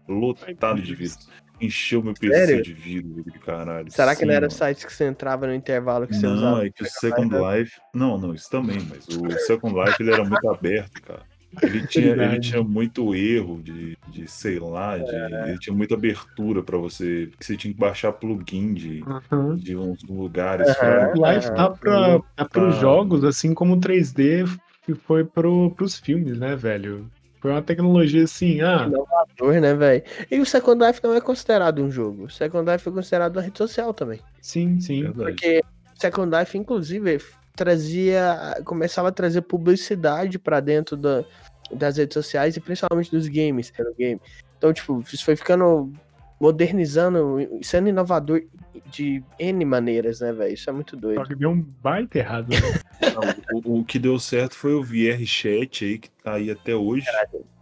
[0.08, 1.18] Lotado de vírus.
[1.58, 2.62] Encheu meu PC Sério?
[2.62, 3.90] de vírus, de caralho.
[3.90, 4.50] Será que Sim, não era mano.
[4.52, 6.66] sites que você entrava no intervalo que você Não, usava?
[6.66, 7.80] é que o Second Life.
[7.94, 11.22] Não, não, isso também, mas o Second Life ele era muito aberto, cara.
[11.62, 15.48] Ele tinha, ele tinha muito erro de, de sei lá, de, É.
[15.50, 17.28] ele tinha muita abertura pra você.
[17.30, 19.56] Porque você tinha que baixar plugin de, Uhum.
[19.56, 20.68] de uns lugares.
[20.68, 20.74] Aham.
[20.76, 21.12] fora.
[21.16, 22.68] O Life tá para Tá.
[22.68, 24.44] os jogos, assim como o 3D
[24.84, 27.10] que foi pro, pros filmes, né, velho?
[27.40, 30.02] Foi uma tecnologia assim, ah, Inovador, né, velho?
[30.30, 32.24] E o Second Life não é considerado um jogo.
[32.24, 34.20] O Second Life é considerado uma rede social também.
[34.40, 35.02] sim, sim.
[35.02, 35.30] Verdade.
[35.32, 35.60] Porque
[35.96, 37.18] o Second Life, inclusive,
[37.54, 38.54] trazia.
[38.64, 41.24] começava a trazer publicidade pra dentro da-
[41.72, 43.72] das redes sociais e principalmente dos games.
[43.76, 44.20] do game.
[44.58, 45.92] Então, tipo, isso foi ficando.
[46.40, 48.42] modernizando, sendo inovador
[48.90, 50.54] de N maneiras, né, velho?
[50.54, 51.24] Isso é muito Só doido.
[51.24, 52.48] que deu um baita errado.
[52.50, 52.56] né?
[53.52, 56.74] Não, o, o que deu certo foi o VR Chat aí, que tá aí até
[56.74, 57.06] hoje.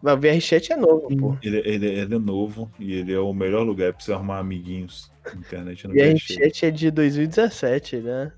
[0.02, 1.36] Mas o VRChat é novo, pô.
[1.42, 5.10] Ele, ele, ele é novo e ele é o melhor lugar pra você arrumar amiguinhos
[5.24, 6.36] na internet no VR Chat.
[6.36, 8.32] VRChat é de 2017, né?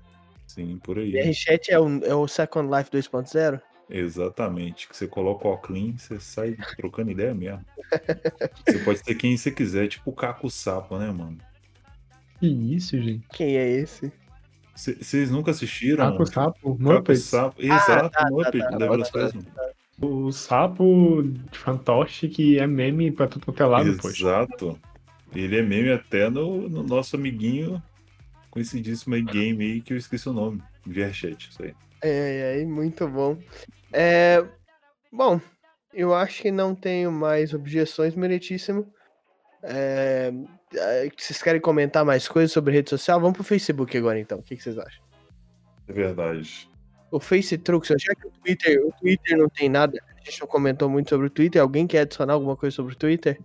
[0.45, 1.11] Sim, por aí.
[1.11, 3.61] VRChat é o, é o Second Life 2.0?
[3.89, 4.87] Exatamente.
[4.87, 7.65] Que você coloca o clean, você sai trocando ideia mesmo.
[8.67, 11.37] você pode ser quem você quiser, tipo o Caco Sapo, né, mano?
[12.39, 13.25] Que isso, gente?
[13.33, 14.11] Quem é esse?
[14.75, 16.05] Vocês nunca assistiram?
[16.05, 17.23] Sapo, sapo, Caco Muppets.
[17.23, 17.61] Sapo.
[17.61, 19.11] Exato, tá, tá, Muppet, tá, Débora tá, tá.
[19.11, 19.45] Fresno.
[19.99, 24.23] O sapo de fantoche que é meme pra tudo quanto é lado, poxa.
[24.23, 24.79] Exato.
[25.35, 27.81] Ele é meme até no, no nosso amiguinho
[28.51, 30.61] conhecidíssimo aí game aí que eu esqueci o nome.
[30.85, 31.73] VRChat, isso aí.
[32.01, 33.37] É, é, muito bom.
[33.91, 34.43] É,
[35.11, 35.39] bom,
[35.93, 38.91] eu acho que não tenho mais objeções, meritíssimo.
[39.63, 40.31] É,
[40.73, 43.19] é, vocês querem comentar mais coisas sobre rede social?
[43.19, 44.39] Vamos pro Facebook agora, então.
[44.39, 45.03] O que, que vocês acham?
[45.87, 46.69] É verdade.
[47.09, 50.89] O Facebook, já que o Twitter, o Twitter não tem nada, a gente não comentou
[50.89, 51.61] muito sobre o Twitter.
[51.61, 53.39] Alguém quer adicionar alguma coisa sobre o Twitter?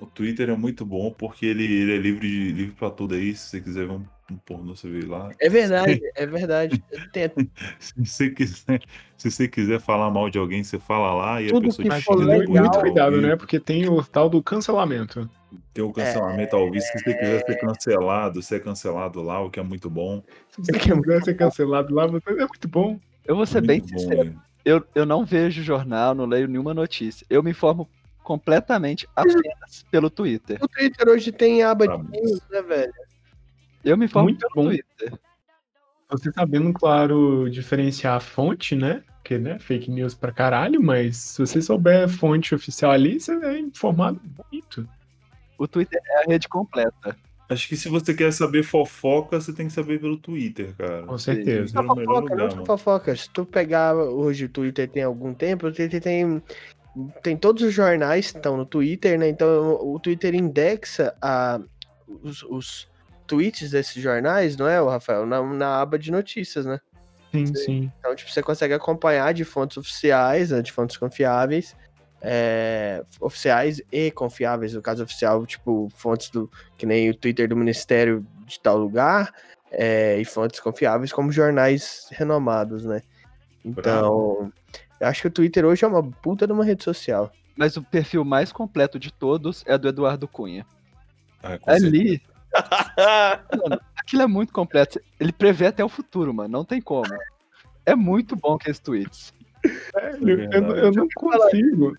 [0.00, 3.34] O Twitter é muito bom porque ele, ele é livre, de, livre pra tudo aí.
[3.34, 5.30] Se você quiser ver um, um pornô, você vê lá.
[5.40, 6.82] É verdade, é verdade.
[7.78, 8.82] Se você quiser,
[9.16, 11.94] se você quiser falar mal de alguém, você fala lá e Tudo a pessoa que
[11.94, 12.64] te for xinga legal.
[12.64, 13.36] Muito cuidado, né?
[13.36, 15.30] Porque tem o tal do cancelamento.
[15.72, 16.82] Tem o cancelamento ao vivo.
[16.82, 20.22] Se você quiser ser cancelado, ser cancelado lá, o que é muito bom.
[20.50, 22.98] Se você quiser ser cancelado lá, é muito bom.
[23.24, 24.34] Eu vou ser bem muito bom, sincero.
[24.64, 27.24] Eu, eu não vejo jornal, não leio nenhuma notícia.
[27.30, 27.88] Eu me informo
[28.24, 30.58] completamente apenas pelo Twitter.
[30.60, 32.92] O Twitter hoje tem aba de news, né, velho?
[33.86, 34.70] Eu me informo Muito pelo bom.
[34.70, 35.12] Twitter.
[36.10, 39.02] Você sabendo, claro, diferenciar a fonte, né?
[39.16, 43.32] Porque, né, fake news pra caralho, mas se você souber a fonte oficial ali, você
[43.44, 44.20] é informado
[44.52, 44.88] muito.
[45.58, 47.16] O Twitter é a rede completa.
[47.48, 51.04] Acho que se você quer saber fofoca, você tem que saber pelo Twitter, cara.
[51.04, 51.78] Com certeza.
[51.78, 53.16] É o melhor fofoca, lugar, não fofoca.
[53.16, 56.42] Se tu pegar hoje o Twitter tem algum tempo, o Twitter tem.
[57.22, 59.28] Tem todos os jornais que estão no Twitter, né?
[59.28, 61.60] Então o Twitter indexa a,
[62.22, 62.88] os, os
[63.26, 65.26] tweets desses jornais, não é, o Rafael?
[65.26, 66.80] Na, na aba de notícias, né?
[67.32, 67.92] Sim, sim.
[67.98, 71.76] Então, tipo, você consegue acompanhar de fontes oficiais, né, de fontes confiáveis,
[72.22, 77.56] é, oficiais e confiáveis, no caso oficial, tipo, fontes do, que nem o Twitter do
[77.56, 79.32] Ministério de tal lugar,
[79.70, 83.02] é, e fontes confiáveis como jornais renomados, né?
[83.64, 84.52] Então,
[85.00, 87.32] eu acho que o Twitter hoje é uma puta de uma rede social.
[87.56, 90.64] Mas o perfil mais completo de todos é do Eduardo Cunha.
[91.42, 92.20] Ah, certeza.
[92.96, 95.00] Mano, aquilo é muito completo.
[95.18, 96.48] Ele prevê até o futuro, mano.
[96.48, 97.06] Não tem como.
[97.84, 99.32] É muito bom aqueles tweets.
[99.94, 101.96] Velho, eu, não- eu não consigo.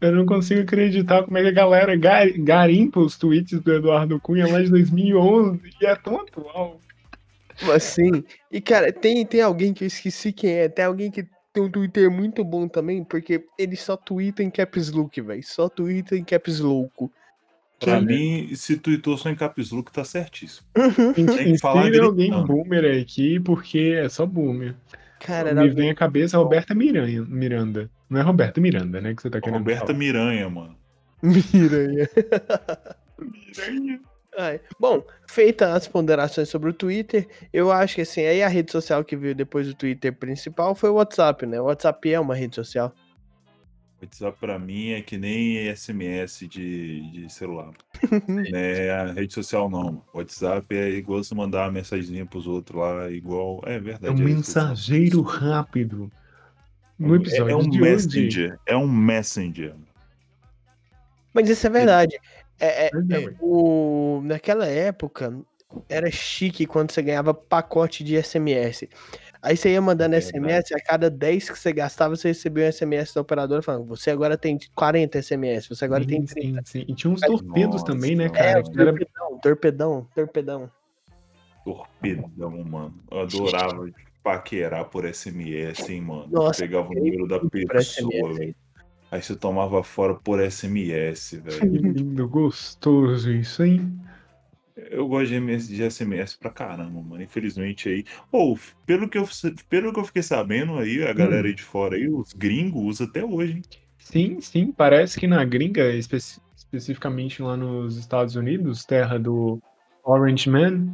[0.00, 4.20] Eu não consigo acreditar como é que a galera gar- garimpa os tweets do Eduardo
[4.20, 6.78] Cunha lá de 2011 e é tão atual.
[7.74, 11.60] Assim, e cara, tem, tem alguém que eu esqueci quem é, tem alguém que tem
[11.64, 15.42] um Twitter muito bom também, porque ele só twitta em caps look, velho.
[15.42, 17.10] Só twitta em caps louco.
[17.80, 20.66] Pra Quem- mim, se tweetou só em caps look, tá certíssimo.
[21.16, 22.46] In- Tem que falar Insira alguém gritando.
[22.48, 24.74] boomer aqui, porque é só boomer.
[25.20, 27.88] Cara, Me vem à cabeça a Roberta Miranha, Miranda.
[28.10, 29.14] Não é Roberta Miranda, né?
[29.14, 29.98] Que você tá querendo Roberta falar.
[29.98, 30.76] Miranha, mano.
[31.22, 32.08] Miranha.
[33.18, 34.00] Miranha.
[34.36, 38.70] Ai, Bom, feitas as ponderações sobre o Twitter, eu acho que assim, aí a rede
[38.70, 41.60] social que veio depois do Twitter principal foi o WhatsApp, né?
[41.60, 42.94] O WhatsApp é uma rede social.
[44.00, 47.72] WhatsApp pra mim é que nem SMS de, de celular.
[48.54, 50.02] é a rede social não.
[50.14, 53.60] WhatsApp é igual você mandar uma mensagenzinha pros outros lá, igual.
[53.66, 54.22] É É verdade.
[54.22, 54.36] um é isso.
[54.36, 56.10] mensageiro rápido.
[56.98, 58.58] No É, episódio é um de hoje, messenger.
[58.66, 59.74] É um messenger.
[61.34, 62.18] Mas isso é verdade.
[62.60, 65.36] É, é- é, é, o, naquela época,
[65.88, 68.88] era chique quando você ganhava pacote de SMS.
[69.48, 72.68] Aí você ia mandando É SMS, a cada 10 que você gastava, você recebia um
[72.68, 76.62] SMS da operadora falando: você agora tem 40 SMS, você agora tem sim, 30.
[76.66, 76.84] sim, sim.
[76.86, 78.26] E tinha uns torpedos Nossa, também, né.
[78.26, 78.62] É, cara?
[78.62, 80.70] Que era torpedão, torpedão, torpedão.
[81.64, 82.94] Torpedão, mano.
[83.10, 83.90] Eu adorava
[84.22, 86.28] paquerar por SMS, hein, mano.
[86.30, 88.54] Nossa, Pegava o número da pessoa, velho.
[89.10, 91.72] Aí você tomava fora por SMS, que velho.
[91.74, 93.98] lindo, gostoso isso, hein?
[94.90, 97.22] Eu gosto de MS de SMS pra caramba, mano.
[97.22, 98.04] Infelizmente aí.
[98.30, 99.28] Ou, pelo, que eu,
[99.68, 103.06] pelo que eu fiquei sabendo aí, a galera aí de fora aí, os gringos usam
[103.06, 103.62] até hoje, hein?
[103.98, 106.16] Sim, sim, parece que na gringa, espe-
[106.56, 109.60] especificamente lá nos Estados Unidos, terra do
[110.04, 110.88] Orange Man,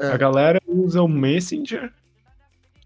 [0.00, 0.14] Ah.
[0.14, 1.92] a galera usa o Messenger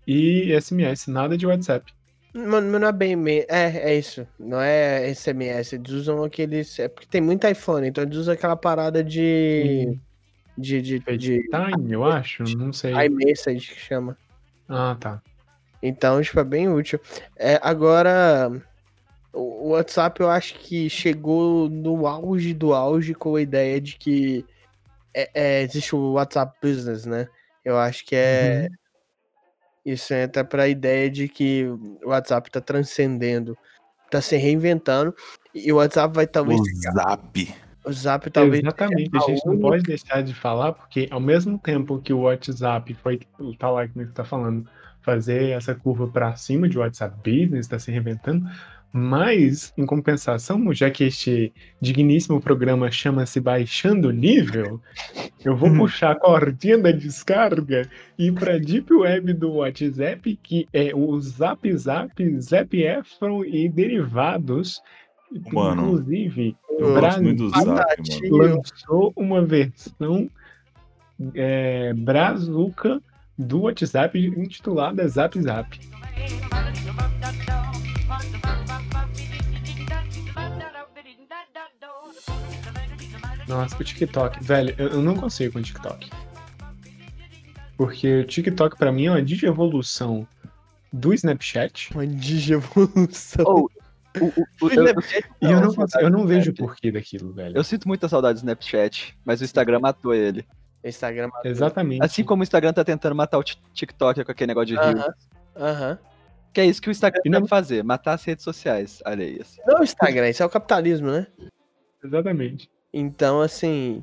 [0.06, 1.92] e SMS, nada de WhatsApp.
[2.34, 3.16] Mano, mas não é bem.
[3.16, 4.26] me- É, é isso.
[4.38, 5.74] Não é SMS.
[5.74, 6.78] Eles usam aqueles.
[6.78, 9.90] É porque tem muito iPhone, então eles usam aquela parada de.
[9.94, 10.00] De.
[10.58, 10.82] De.
[10.82, 12.92] de FaceTime, eu acho, não sei.
[13.06, 14.18] iMessage que chama.
[14.68, 15.22] Ah, tá.
[15.80, 17.00] Então, tipo, é bem útil.
[17.36, 18.50] É, agora,
[19.32, 24.44] o WhatsApp eu acho que chegou no auge do auge com a ideia de que
[25.14, 27.28] é- é, existe o WhatsApp Business, né?
[27.64, 28.68] Eu acho que é.
[29.84, 31.64] Isso entra pra ideia de que
[32.02, 33.56] o WhatsApp tá transcendendo,
[34.10, 35.14] tá se reinventando,
[35.54, 36.60] e o WhatsApp vai talvez.
[36.60, 37.54] O Zap.
[37.88, 38.62] O Zap talvez.
[38.62, 42.12] Exatamente, a a gente não única- pode deixar de falar, porque ao mesmo tempo que
[42.12, 43.20] o WhatsApp foi,
[43.58, 44.68] tá lá que você tá falando,
[45.00, 48.44] fazer essa curva para cima de WhatsApp Business, está se reinventando,
[48.92, 54.80] mas, em compensação, já que este digníssimo programa chama-se Baixando Nível,
[55.44, 60.66] eu vou puxar a cordinha da descarga e ir para Deep Web do WhatsApp, que
[60.72, 64.82] é o Zap Zap, Zap Efron e derivados.
[65.52, 67.74] Mano, Inclusive, Zap, mano.
[67.74, 68.32] Batatinha.
[68.32, 70.30] lançou uma versão
[71.34, 73.00] é, brazuca
[73.36, 75.78] do WhatsApp intitulada Zap Zap.
[83.46, 86.10] Nossa, o TikTok, velho, eu, eu não consigo com o TikTok.
[87.76, 90.26] Porque o TikTok pra mim é uma digievolução
[90.92, 91.90] do Snapchat.
[91.94, 93.44] Uma digievolução.
[93.46, 93.70] Ou,
[94.20, 94.94] o- o- o- eu, eu-
[95.40, 96.56] E eu não, eu não vejo o Snapchat.
[96.56, 97.56] porquê daquilo, velho.
[97.56, 100.44] eu sinto muita saudade do Snapchat, mas o Instagram matou ele.
[100.84, 101.28] Instagram.
[101.44, 102.02] Exatamente.
[102.04, 104.82] Assim como o Instagram tá tentando matar o Tik- TikTok com aquele negócio de Rio.
[104.98, 105.14] Aham.
[105.56, 105.98] Aham.
[106.52, 109.56] Que é isso que o Instagram não- deve fazer, matar as redes sociais alheias.
[109.66, 111.26] Não, o Instagram, isso é o capitalismo, né?
[112.02, 112.70] Exatamente.
[112.92, 114.02] Então, assim,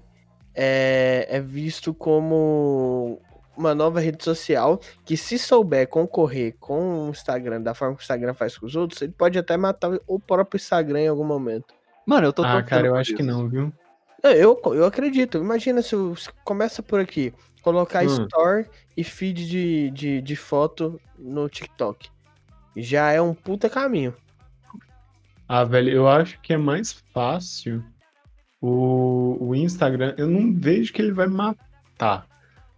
[0.53, 3.19] é, é visto como
[3.57, 8.03] uma nova rede social que, se souber concorrer com o Instagram da forma que o
[8.03, 11.73] Instagram faz com os outros, ele pode até matar o próprio Instagram em algum momento.
[12.05, 13.31] Mano, eu tô Ah, cara, eu acho que isso.
[13.31, 13.71] não, viu?
[14.23, 15.37] Eu, eu acredito.
[15.37, 15.95] Imagina se
[16.43, 17.33] começa por aqui.
[17.61, 18.07] Colocar Hum.
[18.07, 22.09] store e feed de, de, de foto no TikTok.
[22.75, 24.13] Já é um puta caminho.
[25.47, 27.83] Ah, velho, eu acho que é mais fácil
[28.61, 30.13] o, o Instagram.
[30.17, 32.27] Eu não vejo que ele vai matar,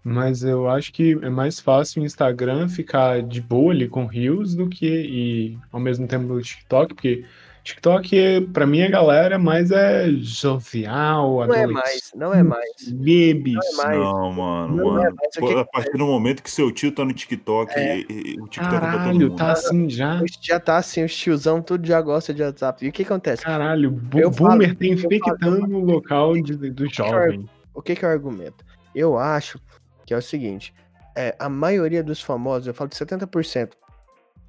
[0.08, 4.56] mas eu acho que é mais fácil o Instagram ficar de boa ali com Reels
[4.56, 7.26] do que e ao mesmo tempo o TikTok, porque
[7.64, 12.90] TikTok, pra mim, a galera mais é jovial, Não é mais, não é mais.
[12.94, 13.56] bebes.
[13.56, 14.00] Não é mais.
[14.00, 15.16] Não, mano, Não é mano.
[15.18, 15.36] mais.
[15.36, 17.98] O Pô, que A partir do momento que seu tio tá no TikTok, É.
[18.00, 19.36] e- e- o TikTok é todo Caralho, mundo.
[19.36, 20.22] tá assim já.
[20.42, 22.86] Já tá assim, os tiozão tudo já gosta de WhatsApp.
[22.86, 23.44] E o que acontece?
[23.44, 27.46] Caralho, bo- Eu falo- boomer falo- infectando o local de, do jovem.
[27.74, 28.66] O que, que é o argumento?
[28.96, 29.60] Eu acho
[30.08, 30.74] que é o seguinte:
[31.16, 33.74] é, a maioria dos famosos, eu falo de 70%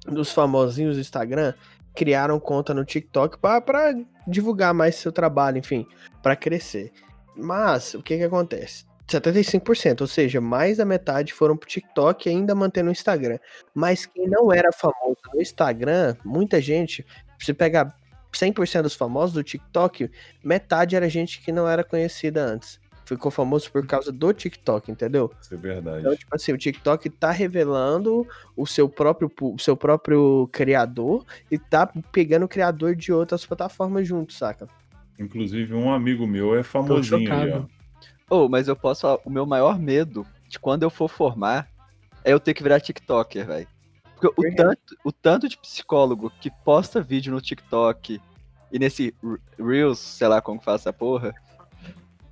[0.07, 1.53] dos famosinhos do Instagram,
[1.93, 3.93] criaram conta no TikTok pra
[4.25, 5.85] divulgar mais seu trabalho, enfim,
[6.23, 6.91] pra crescer.
[7.35, 8.85] Mas o que, que acontece?
[9.07, 13.39] 75%, ou seja, mais da metade foram pro TikTok e ainda mantendo o Instagram.
[13.73, 17.05] Mas quem não era famoso no Instagram, muita gente,
[17.39, 17.93] se pegar
[18.31, 20.11] 100% dos famosos do TikTok,
[20.43, 22.79] metade era gente que não era conhecida antes.
[23.09, 25.31] Ficou famoso por causa do TikTok, entendeu?
[25.41, 26.01] Isso é verdade.
[26.01, 28.23] Então, tipo assim, o TikTok tá revelando
[28.55, 34.07] o seu próprio, o seu próprio criador e tá pegando o criador de outras plataformas
[34.07, 34.67] junto, saca?
[35.19, 37.53] Inclusive, um amigo meu é famosinho ali, ó.
[37.55, 37.69] chocado.
[38.29, 41.67] Ô, mas eu posso falar, o meu maior medo de quando eu for formar
[42.23, 43.67] é eu ter que virar TikToker, velho.
[44.15, 48.21] Porque o tanto, o tanto de psicólogo que posta vídeo no TikTok
[48.71, 51.33] e nesse Re- Reels, sei lá como que faz essa porra.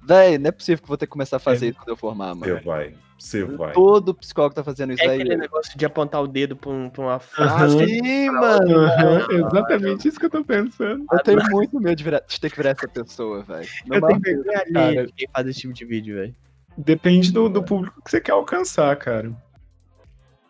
[0.07, 1.69] Véi, não é possível que eu vou ter que começar a fazer É.
[1.69, 2.61] isso quando eu formar, Você mano.
[2.63, 3.73] vai, você vai.
[3.73, 5.15] Todo psicólogo tá fazendo isso É aí.
[5.21, 7.85] aquele negócio de apontar o dedo pra, um- pra uma frase.
[7.85, 8.77] Sim, mano.
[8.79, 11.05] Aham, exatamente isso que eu tô pensando.
[11.11, 13.67] Eu tenho muito medo de, virar- de ter que virar essa pessoa, velho.
[13.91, 16.35] Eu tenho vergonha de quem faz esse tipo de vídeo, velho.
[16.77, 19.31] Depende do, do público que você quer alcançar, cara.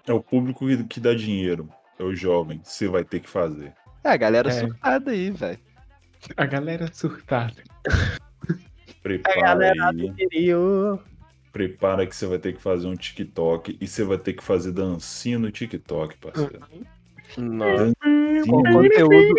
[0.06, 1.68] É o público que, que dá dinheiro.
[1.98, 2.62] É o jovem.
[2.64, 3.74] Você vai ter que fazer.
[4.04, 4.54] É, a galera É.
[4.54, 5.60] surtada aí, velho.
[6.36, 7.56] A galera surtada.
[9.04, 10.50] Prepara galera aí.
[11.52, 14.72] Prepara que você vai ter que fazer um TikTok e você vai ter que fazer
[14.72, 16.60] dancinha no TikTok, parceiro.
[17.38, 17.94] Nossa.
[18.46, 19.36] No conteúdo,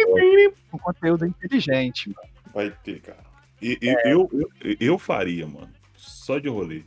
[0.83, 2.29] conteúdo inteligente, mano.
[2.53, 3.25] Vai ter, cara.
[3.63, 5.71] E- e- eu, eu, eu faria, mano.
[5.97, 6.83] Só de rolê.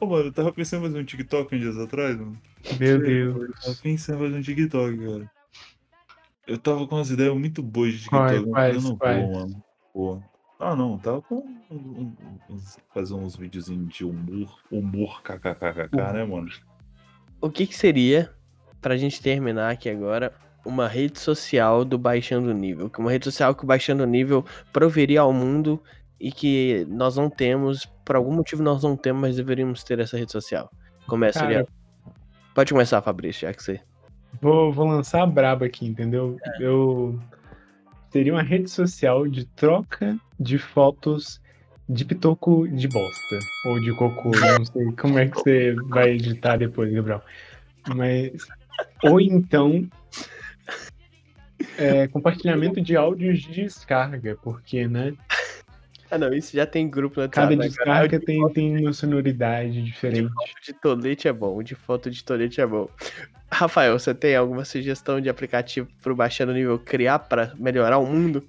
[0.00, 2.36] Ô, mano, eu tava pensando em fazer um TikTok uns dias atrás, mano.
[2.78, 3.60] Meu Deus.
[3.60, 5.30] Tava pensando em fazer um TikTok, cara.
[6.46, 8.32] Eu tava com umas ideias muito boas de TikTok,
[8.74, 9.64] eu não vou, mano.
[9.92, 10.22] Pô.
[10.60, 11.36] Ah, não, tava com
[11.70, 12.12] um-
[12.50, 12.58] um-
[12.92, 16.48] fazer uns videozinhos de humor, humor kkkk, né, mano?
[17.40, 18.32] O que que seria,
[18.80, 20.32] pra gente terminar aqui agora,
[20.66, 22.90] uma rede social do Baixando Nível?
[22.98, 25.80] Uma rede social que o Baixando Nível proveria ao mundo
[26.18, 30.16] e que nós não temos, por algum motivo nós não temos, mas deveríamos ter essa
[30.18, 30.68] rede social.
[31.06, 31.66] Começa, Cara.
[32.52, 33.80] Pode começar, Fabrício, já que você.
[34.42, 36.36] Vou, vou lançar a braba aqui, entendeu?
[36.58, 37.18] Eu
[38.10, 41.40] seria uma rede social de troca de fotos
[41.88, 43.38] de pitoco de bosta.
[43.66, 47.22] Ou de cocô, não sei como é que você vai editar depois, Gabriel.
[47.94, 48.46] Mas.
[49.02, 49.88] Ou então.
[51.78, 55.14] é, compartilhamento de áudios de descarga, porque, né?
[56.10, 59.82] Ah, não, isso já tem grupo no Cada WhatsApp, né, descarga tem, tem uma sonoridade
[59.82, 60.24] diferente.
[60.26, 62.88] O de tolete é bom, o de foto de tolete é bom.
[63.50, 68.46] Rafael, você tem alguma sugestão de aplicativo pro Baixando Nível criar pra melhorar o mundo?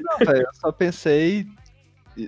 [0.00, 1.46] Não, velho, eu só pensei.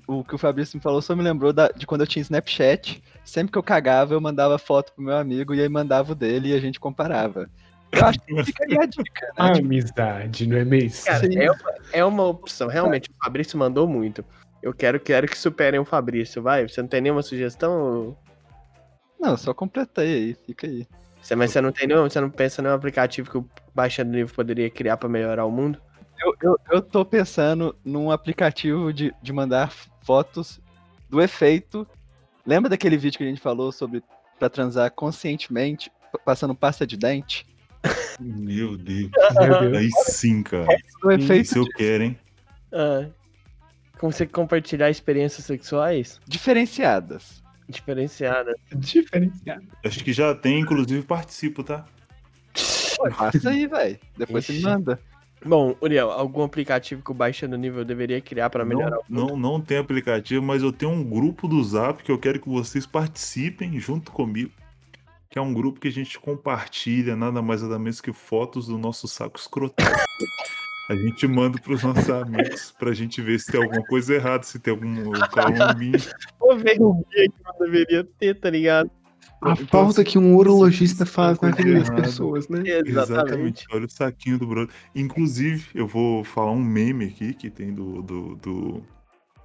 [0.07, 3.03] O que o Fabrício me falou só me lembrou da- de quando eu tinha Snapchat.
[3.25, 6.51] Sempre que eu cagava, eu mandava foto pro meu amigo e aí mandava o dele
[6.51, 7.51] e a gente comparava.
[7.91, 9.53] Eu acho que ficaria a dica, né?
[9.59, 11.05] Amizade, não é mesmo?
[11.05, 12.69] Cara, é uma, é uma opção.
[12.69, 14.25] Realmente, o Fabrício mandou muito.
[14.63, 16.69] Eu quero, quero que superem o Fabrício, vai?
[16.69, 18.17] Você não tem nenhuma sugestão?
[19.19, 20.87] Não, só completei aí, fica aí.
[21.21, 24.11] Você, mas você não tem nenhum, você não pensa em nenhum aplicativo que o Baixando
[24.11, 25.81] Nível poderia criar pra melhorar o mundo?
[26.21, 30.61] Eu, eu, eu tô pensando num aplicativo de, de mandar fotos
[31.09, 31.87] do efeito.
[32.47, 34.03] Lembra daquele vídeo que a gente falou sobre
[34.39, 35.91] pra transar conscientemente,
[36.25, 37.47] passando pasta de dente?
[38.21, 39.11] Meu Deus.
[39.41, 39.77] Meu Deus.
[39.77, 40.67] Aí sim, cara.
[41.11, 42.19] Efeito Isso eu quero, hein?
[42.73, 43.07] Ah,
[44.03, 47.41] como você compartilhar experiências sexuais diferenciadas.
[47.69, 48.57] diferenciadas.
[48.75, 49.63] Diferenciado.
[49.85, 51.85] Acho que já tem, inclusive participo, tá?
[53.17, 53.97] Passa aí, velho.
[54.17, 54.65] Depois você Ixi.
[54.65, 55.01] manda.
[55.47, 59.61] Bom, Uriel, algum aplicativo que o Baixando Nível deveria criar pra melhorar Não, não, não
[59.61, 63.79] tem aplicativo, mas eu tenho um grupo do Zap que eu quero que vocês participem
[63.79, 64.51] junto comigo.
[65.31, 68.77] Que é um grupo que a gente compartilha nada mais nada menos que fotos do
[68.77, 69.87] nosso saco escrotal.
[70.93, 74.59] A gente manda pros nossos amigos pra gente ver se tem alguma coisa errada, se
[74.59, 75.99] tem algum calombinho.
[76.39, 78.91] Vou ver o que que não deveria ter, tá ligado?
[79.41, 82.63] A Então, falta que um urologista faz na vida das pessoas, né?
[82.85, 83.65] Exatamente.
[83.73, 84.75] Olha o saquinho do brother.
[84.95, 88.83] Inclusive, eu vou falar um meme aqui que tem do, do, do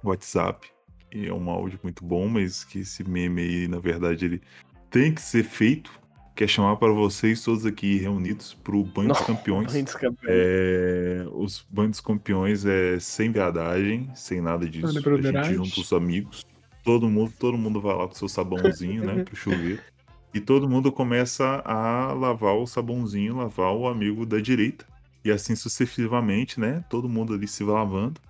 [0.04, 0.68] WhatsApp.
[1.14, 4.42] E é um áudio muito bom, mas que esse meme aí, na verdade, ele
[4.90, 5.90] tem que ser feito.
[6.38, 9.72] Que é chamar para vocês todos aqui reunidos pro Banho dos Campeões.
[9.72, 10.28] Banho dos campeões.
[10.28, 14.86] É, os Banhos dos Campeões é sem viadagem, sem nada disso.
[14.86, 16.46] Olha, A gente junta os amigos.
[16.84, 19.24] Todo mundo, todo mundo vai lá com seu sabãozinho, né?
[19.24, 19.82] Pro chuveiro.
[20.32, 24.86] E todo mundo começa a lavar o sabãozinho, lavar o amigo da direita.
[25.24, 26.84] E assim sucessivamente, né?
[26.88, 28.20] Todo mundo ali se lavando.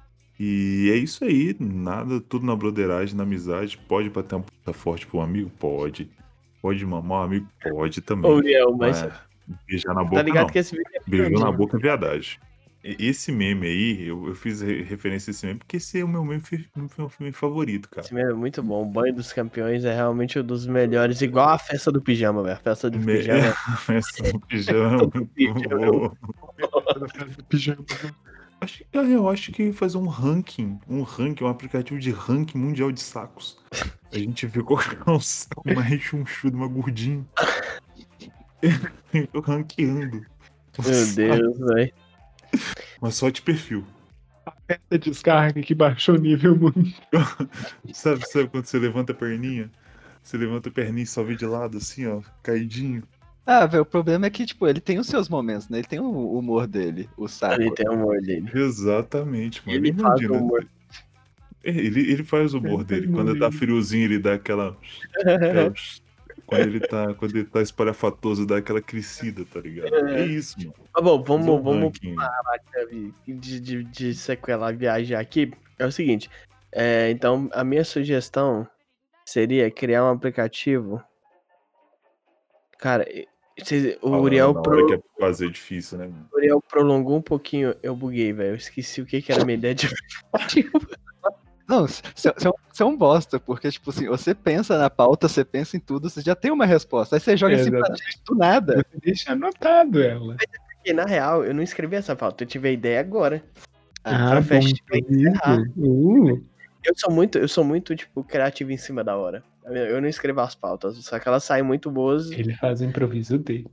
[0.40, 3.76] E é isso aí, nada, tudo na broderagem, na amizade.
[3.76, 5.50] Pode bater uma puta forte pro amigo?
[5.58, 6.08] Pode.
[6.62, 7.46] Pode mamar o amigo?
[7.62, 8.30] Pode também.
[8.30, 10.52] Ô, Uriel, mas Mas beijar na boca tá ligado não.
[10.52, 12.40] que esse vídeo é Beijou na boca é verdade.
[12.84, 16.08] Esse meme aí, eu, eu fiz re- referência a esse meme porque esse é o
[16.08, 16.42] meu meme,
[16.96, 18.04] meu filme favorito, cara.
[18.06, 18.82] Esse meme é muito bom.
[18.82, 21.20] O Banho dos Campeões é realmente um dos melhores.
[21.20, 22.54] Igual a festa do pijama, velho.
[22.56, 23.54] A festa do Me- pijama.
[23.90, 25.90] Essa do pijama, muito Pijama.
[25.92, 26.16] bom.
[27.48, 27.84] Pijama.
[28.60, 32.90] Acho, que- eu acho que fazer um ranking, um ranking, um aplicativo de ranking mundial
[32.90, 33.58] de sacos.
[34.12, 37.28] A gente vê qual é o saco mais rechonchudo, mais gordinho.
[39.32, 40.26] Eu ranqueando.
[40.78, 41.92] Meu Deus, velho.
[43.00, 43.84] Mas só de perfil.
[44.66, 47.00] Essa descarga que baixou o nível muito.
[47.92, 49.70] Sabe, sabe quando você levanta a perninha?
[50.22, 53.02] Você levanta a perninha e só vê de lado, assim, ó, caidinho.
[53.50, 55.78] Ah, velho, o problema é que, tipo, ele tem os seus momentos, né?
[55.78, 57.62] Ele tem o humor dele, o saco.
[57.62, 58.46] Ele tem o humor dele.
[58.54, 59.78] Exatamente, mano.
[59.78, 60.68] Ele faz o humor.
[61.64, 63.06] É, Ele, ele faz o humor Ele dele.
[63.06, 64.76] Quando humor tá friozinho, ele dá aquela.
[66.44, 67.14] quando ele tá.
[67.14, 69.94] Quando ele tá espalhafatoso, dá aquela crescida, tá ligado?
[70.10, 70.74] É isso, mano.
[70.94, 72.16] Tá bom, um vamos, vamos ranking.
[73.26, 75.50] de, de, de sequelar viagem aqui.
[75.78, 76.28] É o seguinte.
[76.70, 78.68] é, então, a minha sugestão
[79.24, 81.02] seria criar um aplicativo.
[82.78, 83.06] Cara,
[84.02, 87.74] o Falando Uriel, pro- que é fazer difícil, né, o Uriel prolongou um pouquinho.
[87.82, 88.50] Eu buguei, velho.
[88.50, 89.88] Eu esqueci o que, que era a minha ideia de.
[91.68, 95.44] Não, você é um- é um bosta, porque, tipo assim, você pensa na pauta, você
[95.44, 97.16] pensa em tudo, você já tem uma resposta.
[97.16, 98.04] Aí você joga assim pra Exatamente.
[98.04, 98.74] gente do nada.
[98.90, 100.36] Você deixa anotado ela.
[100.76, 102.42] Porque, na real, eu não escrevi essa pauta.
[102.44, 103.44] Eu tive a ideia agora.
[104.02, 104.56] Ah, pra
[104.98, 105.60] encerrar.
[105.76, 106.42] Uh,
[106.84, 109.42] Eu sou muito, eu sou muito, tipo, criativo em cima da hora.
[109.70, 113.38] Eu não escrevo as pautas, só que elas saem muito boas, ele faz o improviso
[113.38, 113.66] dele.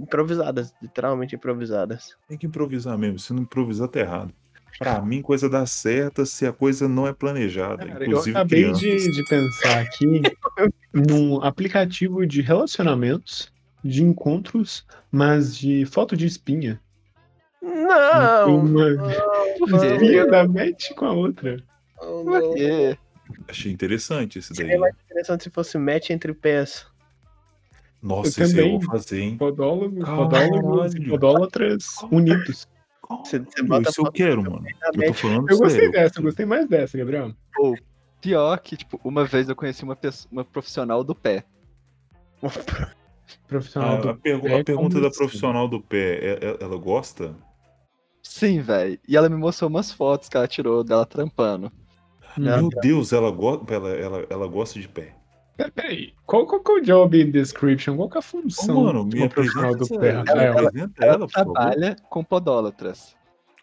[0.00, 2.16] improvisadas, literalmente improvisadas.
[2.28, 3.18] Tem que improvisar mesmo.
[3.18, 4.32] Se não improvisar, tá errado.
[4.78, 7.84] Pra mim, coisa dá certa se a coisa não é planejada.
[7.84, 8.80] Cara, eu inclusive acabei crianças.
[8.80, 10.22] de, de pensar aqui
[10.94, 13.52] num aplicativo de relacionamentos,
[13.82, 16.80] de encontros, mas de foto de espinha.
[17.60, 18.58] Não!
[18.60, 19.10] Uma não,
[19.84, 21.56] espinha da Match com a outra.
[22.00, 22.54] não, Por não.
[22.54, 22.96] quê?
[23.46, 24.66] Achei interessante esse daí.
[24.66, 26.86] Seria mais interessante se fosse match entre pés.
[28.02, 28.78] Nossa, Eu esse aí eu também.
[28.78, 29.36] vou fazer, hein?
[29.36, 30.50] Podólogos, Caralho.
[30.52, 32.66] podólogos e podólatras unidos.
[33.24, 34.64] Você- você bota isso eu quero, mano.
[34.94, 35.92] Eu tô falando Eu gostei sério.
[35.92, 37.32] dessa, eu gostei mais dessa, Gabriel.
[38.20, 41.44] Pior que, tipo, uma vez eu conheci uma, pessoa, uma profissional do pé.
[43.46, 45.18] Profissional A, a, do pergu- pé, a pergunta da assim?
[45.18, 47.34] profissional do pé, é- é- ela gosta?
[48.22, 48.98] Sim, velho.
[49.08, 51.72] E ela me mostrou umas fotos que ela tirou dela trampando.
[52.36, 52.62] Não.
[52.62, 55.14] Meu Deus, ela, go ela, ela, ela gosta de pé.
[55.56, 57.96] Pera- Peraí, qual, qual que é o job description?
[57.96, 60.00] Qual que é a Ô, função mano, de me uma profissional do apresenta,
[60.34, 61.52] pé, ela, apresenta Ela, ela, por favor.
[61.54, 63.16] trabalha com podólatras.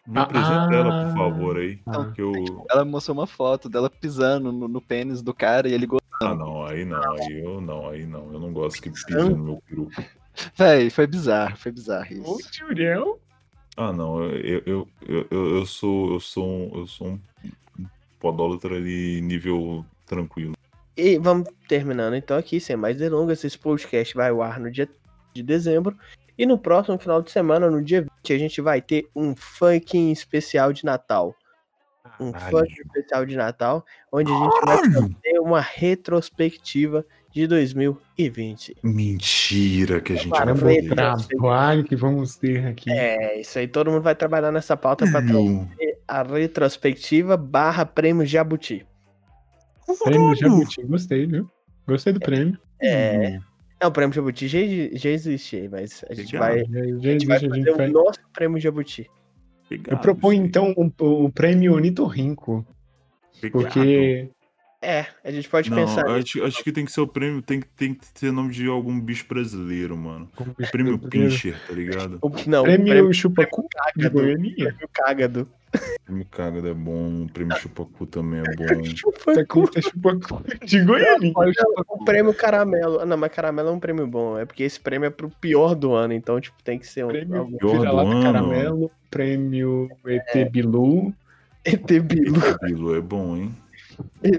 [0.06, 0.74] Me apresenta Ah.
[0.74, 1.80] ela, por favor, aí.
[1.86, 2.12] Ah.
[2.14, 2.32] Que eu...
[2.70, 6.06] Ela me mostrou uma foto dela pisando no, no pênis do cara e ele gostou.
[6.22, 8.32] Ah, não, aí não, aí eu não, aí não.
[8.32, 9.88] Eu não gosto que pisem no meu peru.
[10.54, 12.50] Véi, foi bizarro, foi bizarro Ô, isso.
[12.52, 13.18] Juriel?
[13.76, 17.20] Ah, não, eu, eu, eu, eu, eu sou, eu sou um, eu sou um
[18.18, 20.54] podólatra ali nível tranquilo.
[20.96, 23.44] E vamos terminando então aqui, sem mais delongas.
[23.44, 24.88] Esse podcast vai ao ar no dia
[25.34, 25.96] de dezembro.
[26.38, 30.10] E no próximo final de semana, no dia 20, a gente vai ter um funking
[30.10, 31.34] especial de Natal.
[32.18, 32.58] Um Caralho.
[32.58, 38.76] funk especial de Natal, onde a gente vai fazer uma retrospectiva de 2020.
[38.82, 41.28] Mentira que a gente Para, vai fazer.
[41.28, 42.90] Trabalho que vamos ter aqui.
[42.90, 45.68] É, isso aí, todo mundo vai trabalhar nessa pauta para Meu,
[46.08, 48.86] a retrospectiva barra prêmio Jabuti.
[50.04, 51.50] Prêmio Jabuti, gostei, viu?
[51.86, 52.58] Gostei do prêmio.
[52.80, 53.38] É,
[53.80, 54.58] é o prêmio Jabuti já,
[54.92, 56.48] já existe, mas a gente Legal.
[56.48, 59.10] vai, Já- a já gente vai a fazer gente o faz- nosso prêmio Jabuti.
[59.88, 62.64] Eu proponho então o, o prêmio Onitorrinco,
[63.52, 64.28] porque
[64.82, 66.06] É, a gente pode Não, pensar.
[66.10, 68.68] acho, acho que tem que ser o prêmio, tem, que- tem que ter nome de
[68.68, 70.28] algum bicho brasileiro, mano.
[70.36, 70.98] Como bicho Prêmio.
[70.98, 72.18] Pincher, tá ligado?
[72.22, 73.68] O- Não, o Prêmio, prêmio Chupacu de
[74.02, 74.12] Cágado.
[74.20, 74.54] Goianinha.
[74.54, 75.48] prêmio Cágado.
[76.06, 79.34] Prêmio Cagada é bom, o prêmio Chupacu também é bom.
[79.34, 81.32] Tá com ter Chupacu de Goianinha.
[81.88, 83.00] O prêmio Caramelo.
[83.00, 84.38] Ah, não, mas Caramelo é um prêmio bom.
[84.38, 87.08] É porque esse prêmio é pro pior do ano, então, tipo, tem que ser um.
[87.08, 88.22] Prêmio algum- Pior do ano.
[88.22, 91.12] Caramelo, prêmio ET Bilu.
[91.64, 92.40] ET Bilu.
[92.62, 93.54] Bilu é bom, hein?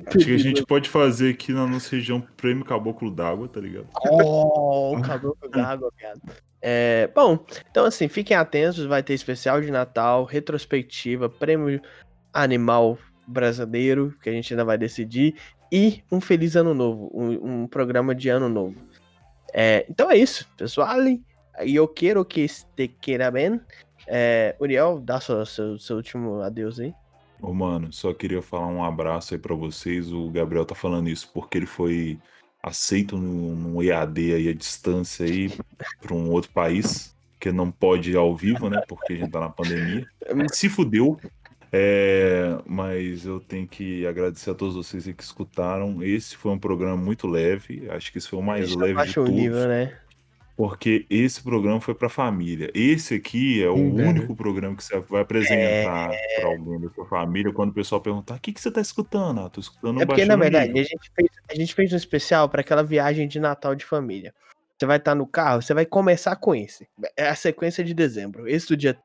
[0.07, 3.87] Acho que a gente pode fazer aqui na nossa região prêmio Caboclo d'Água, tá ligado?
[4.09, 6.21] Oh, o caboclo d'água, viado.
[6.61, 7.39] É, bom,
[7.69, 11.81] então assim, fiquem atentos, vai ter especial de Natal, retrospectiva, prêmio
[12.33, 12.97] animal
[13.27, 15.35] brasileiro, que a gente ainda vai decidir,
[15.71, 18.75] e um feliz ano novo, um, um programa de ano novo.
[19.53, 20.97] É, então é isso, pessoal.
[21.59, 23.59] Eu quero que este queira bem.
[24.07, 26.93] É, Uriel, dá seu, seu, seu último adeus aí.
[27.41, 30.11] Ô, mano, só queria falar um abraço aí pra vocês.
[30.11, 32.17] O Gabriel tá falando isso porque ele foi
[32.61, 35.51] aceito no, no EAD aí à distância aí
[36.01, 38.81] pra um outro país, que não pode ir ao vivo, né?
[38.87, 40.05] Porque a gente tá na pandemia.
[40.51, 41.19] Se fudeu.
[41.71, 46.01] É, mas eu tenho que agradecer a todos vocês aí que escutaram.
[46.01, 47.87] Esse foi um programa muito leve.
[47.89, 49.31] Acho que esse foi o mais leve de todos.
[49.31, 49.97] nível, né?
[50.57, 52.71] Porque esse programa foi pra família.
[52.73, 54.09] Esse aqui é o Sim, velho.
[54.09, 58.35] único programa que você vai apresentar pra alguém da sua família quando o pessoal perguntar:
[58.35, 59.39] o que, que você tá escutando?
[59.39, 61.95] Ah, tô escutando É porque, na verdade, Nível." a gente, fez, a gente fez um
[61.95, 64.33] especial para aquela viagem de Natal de família.
[64.75, 66.87] Você vai estar no carro, você vai começar com esse.
[67.15, 68.47] É a sequência de dezembro.
[68.47, 68.97] Esse do dia.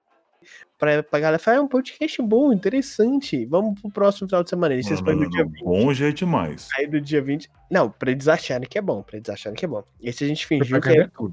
[0.78, 3.47] Pra, pra galera falar, é um podcast bom, interessante.
[3.47, 4.74] Vamos pro próximo final de semana.
[4.74, 5.64] E vocês Não, não, no dia não, 20.
[5.64, 6.68] Bom já é demais.
[6.76, 7.49] Aí do dia 20.
[7.70, 9.03] Não, pra eles acharem que é bom.
[9.03, 9.84] Pra eles acharem que é bom.
[10.01, 11.09] Esse a gente fingiu que é.
[11.09, 11.32] tudo.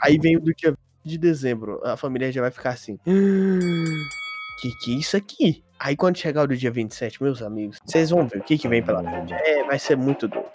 [0.00, 1.80] Aí vem o do dia 20 de dezembro.
[1.84, 2.98] A família já vai ficar assim.
[3.06, 3.84] "Hum,
[4.60, 5.62] que que é isso aqui?
[5.78, 8.68] Aí quando chegar o do dia 27, meus amigos, vocês vão ver o que que
[8.68, 9.34] vem pela frente.
[9.34, 10.48] É, vai ser muito doido.